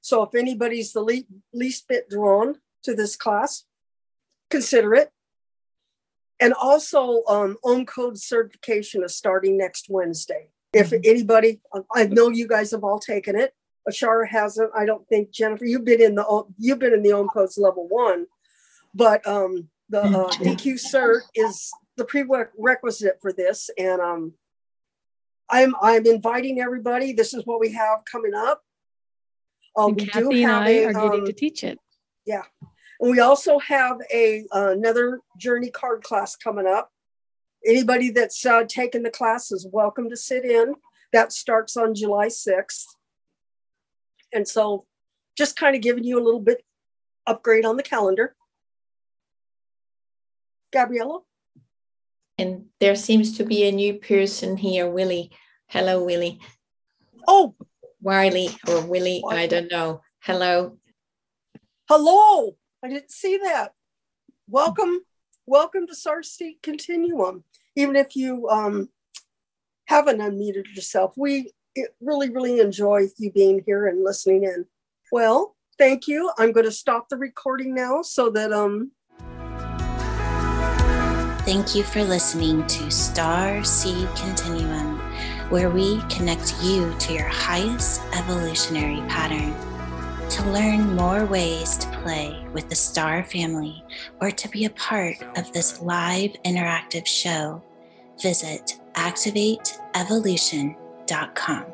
So 0.00 0.22
if 0.22 0.34
anybody's 0.34 0.92
the 0.92 1.02
le- 1.02 1.22
least 1.52 1.88
bit 1.88 2.10
drawn 2.10 2.56
to 2.82 2.94
this 2.94 3.16
class, 3.16 3.64
consider 4.50 4.94
it. 4.94 5.10
And 6.40 6.52
also, 6.52 7.22
um, 7.28 7.56
Code 7.86 8.18
certification 8.18 9.04
is 9.04 9.14
starting 9.14 9.56
next 9.56 9.86
Wednesday. 9.88 10.48
If 10.72 10.90
mm-hmm. 10.90 11.00
anybody, 11.04 11.60
I 11.94 12.04
know 12.04 12.28
you 12.28 12.48
guys 12.48 12.70
have 12.70 12.84
all 12.84 12.98
taken 12.98 13.36
it. 13.38 13.54
Ashara 13.88 14.28
hasn't. 14.28 14.70
I 14.76 14.86
don't 14.86 15.06
think 15.08 15.30
Jennifer. 15.30 15.64
You've 15.64 15.84
been 15.84 16.00
in 16.00 16.14
the 16.14 16.44
you've 16.58 16.78
been 16.78 16.94
in 16.94 17.02
the 17.02 17.12
OM 17.12 17.28
codes 17.28 17.58
level 17.58 17.88
one, 17.88 18.26
but 18.94 19.26
um, 19.26 19.68
the 19.88 20.02
uh, 20.02 20.30
DQ 20.30 20.80
cert 20.92 21.22
is 21.34 21.70
the 21.96 22.04
prerequisite 22.04 23.18
for 23.20 23.32
this, 23.32 23.70
and 23.76 24.00
um, 24.00 24.34
I'm 25.50 25.74
I'm 25.82 26.06
inviting 26.06 26.60
everybody. 26.60 27.12
This 27.12 27.34
is 27.34 27.44
what 27.44 27.60
we 27.60 27.72
have 27.72 28.04
coming 28.10 28.34
up. 28.34 28.62
Um, 29.76 29.94
we 29.94 30.06
Kathy 30.06 30.28
do 30.28 30.46
have 30.46 30.62
and 30.62 30.68
I 30.68 30.70
a, 30.70 30.84
are 30.86 30.92
getting 30.92 31.20
um, 31.20 31.26
to 31.26 31.32
teach 31.32 31.64
it. 31.64 31.78
Yeah, 32.24 32.42
and 33.00 33.10
we 33.10 33.18
also 33.18 33.58
have 33.58 33.98
a 34.12 34.44
uh, 34.52 34.70
another 34.70 35.20
journey 35.38 35.70
card 35.70 36.04
class 36.04 36.36
coming 36.36 36.66
up 36.68 36.91
Anybody 37.64 38.10
that's 38.10 38.44
uh, 38.44 38.64
taken 38.64 39.02
the 39.02 39.10
class 39.10 39.52
is 39.52 39.66
welcome 39.70 40.10
to 40.10 40.16
sit 40.16 40.44
in. 40.44 40.74
That 41.12 41.32
starts 41.32 41.76
on 41.76 41.94
July 41.94 42.26
6th. 42.26 42.86
And 44.32 44.48
so 44.48 44.86
just 45.36 45.56
kind 45.56 45.76
of 45.76 45.82
giving 45.82 46.04
you 46.04 46.18
a 46.18 46.24
little 46.24 46.40
bit 46.40 46.64
upgrade 47.26 47.64
on 47.64 47.76
the 47.76 47.82
calendar. 47.82 48.34
Gabriella? 50.72 51.20
And 52.38 52.66
there 52.80 52.96
seems 52.96 53.36
to 53.36 53.44
be 53.44 53.64
a 53.64 53.72
new 53.72 53.94
person 53.94 54.56
here, 54.56 54.88
Willie. 54.88 55.30
Hello, 55.68 56.02
Willie. 56.02 56.40
Oh, 57.28 57.54
Wiley 58.00 58.48
or 58.66 58.80
Willie, 58.80 59.22
I 59.28 59.46
don't 59.46 59.70
know. 59.70 60.00
Hello. 60.20 60.78
Hello. 61.88 62.56
I 62.82 62.88
didn't 62.88 63.12
see 63.12 63.36
that. 63.36 63.72
Welcome 64.48 65.02
welcome 65.52 65.86
to 65.86 65.92
Starseed 65.92 66.62
Continuum. 66.62 67.44
Even 67.76 67.94
if 67.94 68.16
you 68.16 68.48
um, 68.48 68.88
haven't 69.84 70.20
unmuted 70.20 70.74
yourself, 70.74 71.12
we 71.14 71.52
really, 72.00 72.30
really 72.30 72.58
enjoy 72.58 73.02
you 73.18 73.30
being 73.30 73.62
here 73.66 73.86
and 73.86 74.02
listening 74.02 74.44
in. 74.44 74.64
Well, 75.12 75.54
thank 75.76 76.08
you. 76.08 76.30
I'm 76.38 76.52
going 76.52 76.64
to 76.64 76.72
stop 76.72 77.10
the 77.10 77.18
recording 77.18 77.74
now 77.74 78.00
so 78.00 78.30
that 78.30 78.50
um. 78.50 78.92
Thank 81.44 81.74
you 81.74 81.82
for 81.82 82.02
listening 82.02 82.66
to 82.68 82.90
Star 82.90 83.62
Seed 83.62 84.08
Continuum, 84.16 84.98
where 85.50 85.68
we 85.68 86.00
connect 86.08 86.54
you 86.62 86.94
to 86.98 87.12
your 87.12 87.28
highest 87.28 88.00
evolutionary 88.14 89.06
pattern. 89.06 89.71
To 90.32 90.50
learn 90.50 90.96
more 90.96 91.26
ways 91.26 91.76
to 91.76 91.86
play 91.98 92.42
with 92.54 92.70
the 92.70 92.74
Star 92.74 93.22
family 93.22 93.84
or 94.18 94.30
to 94.30 94.48
be 94.48 94.64
a 94.64 94.70
part 94.70 95.16
of 95.36 95.52
this 95.52 95.82
live 95.82 96.30
interactive 96.42 97.06
show, 97.06 97.62
visit 98.18 98.80
activateevolution.com. 98.94 101.64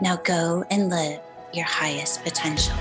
Now 0.00 0.16
go 0.16 0.64
and 0.72 0.90
live 0.90 1.20
your 1.54 1.66
highest 1.66 2.24
potential. 2.24 2.74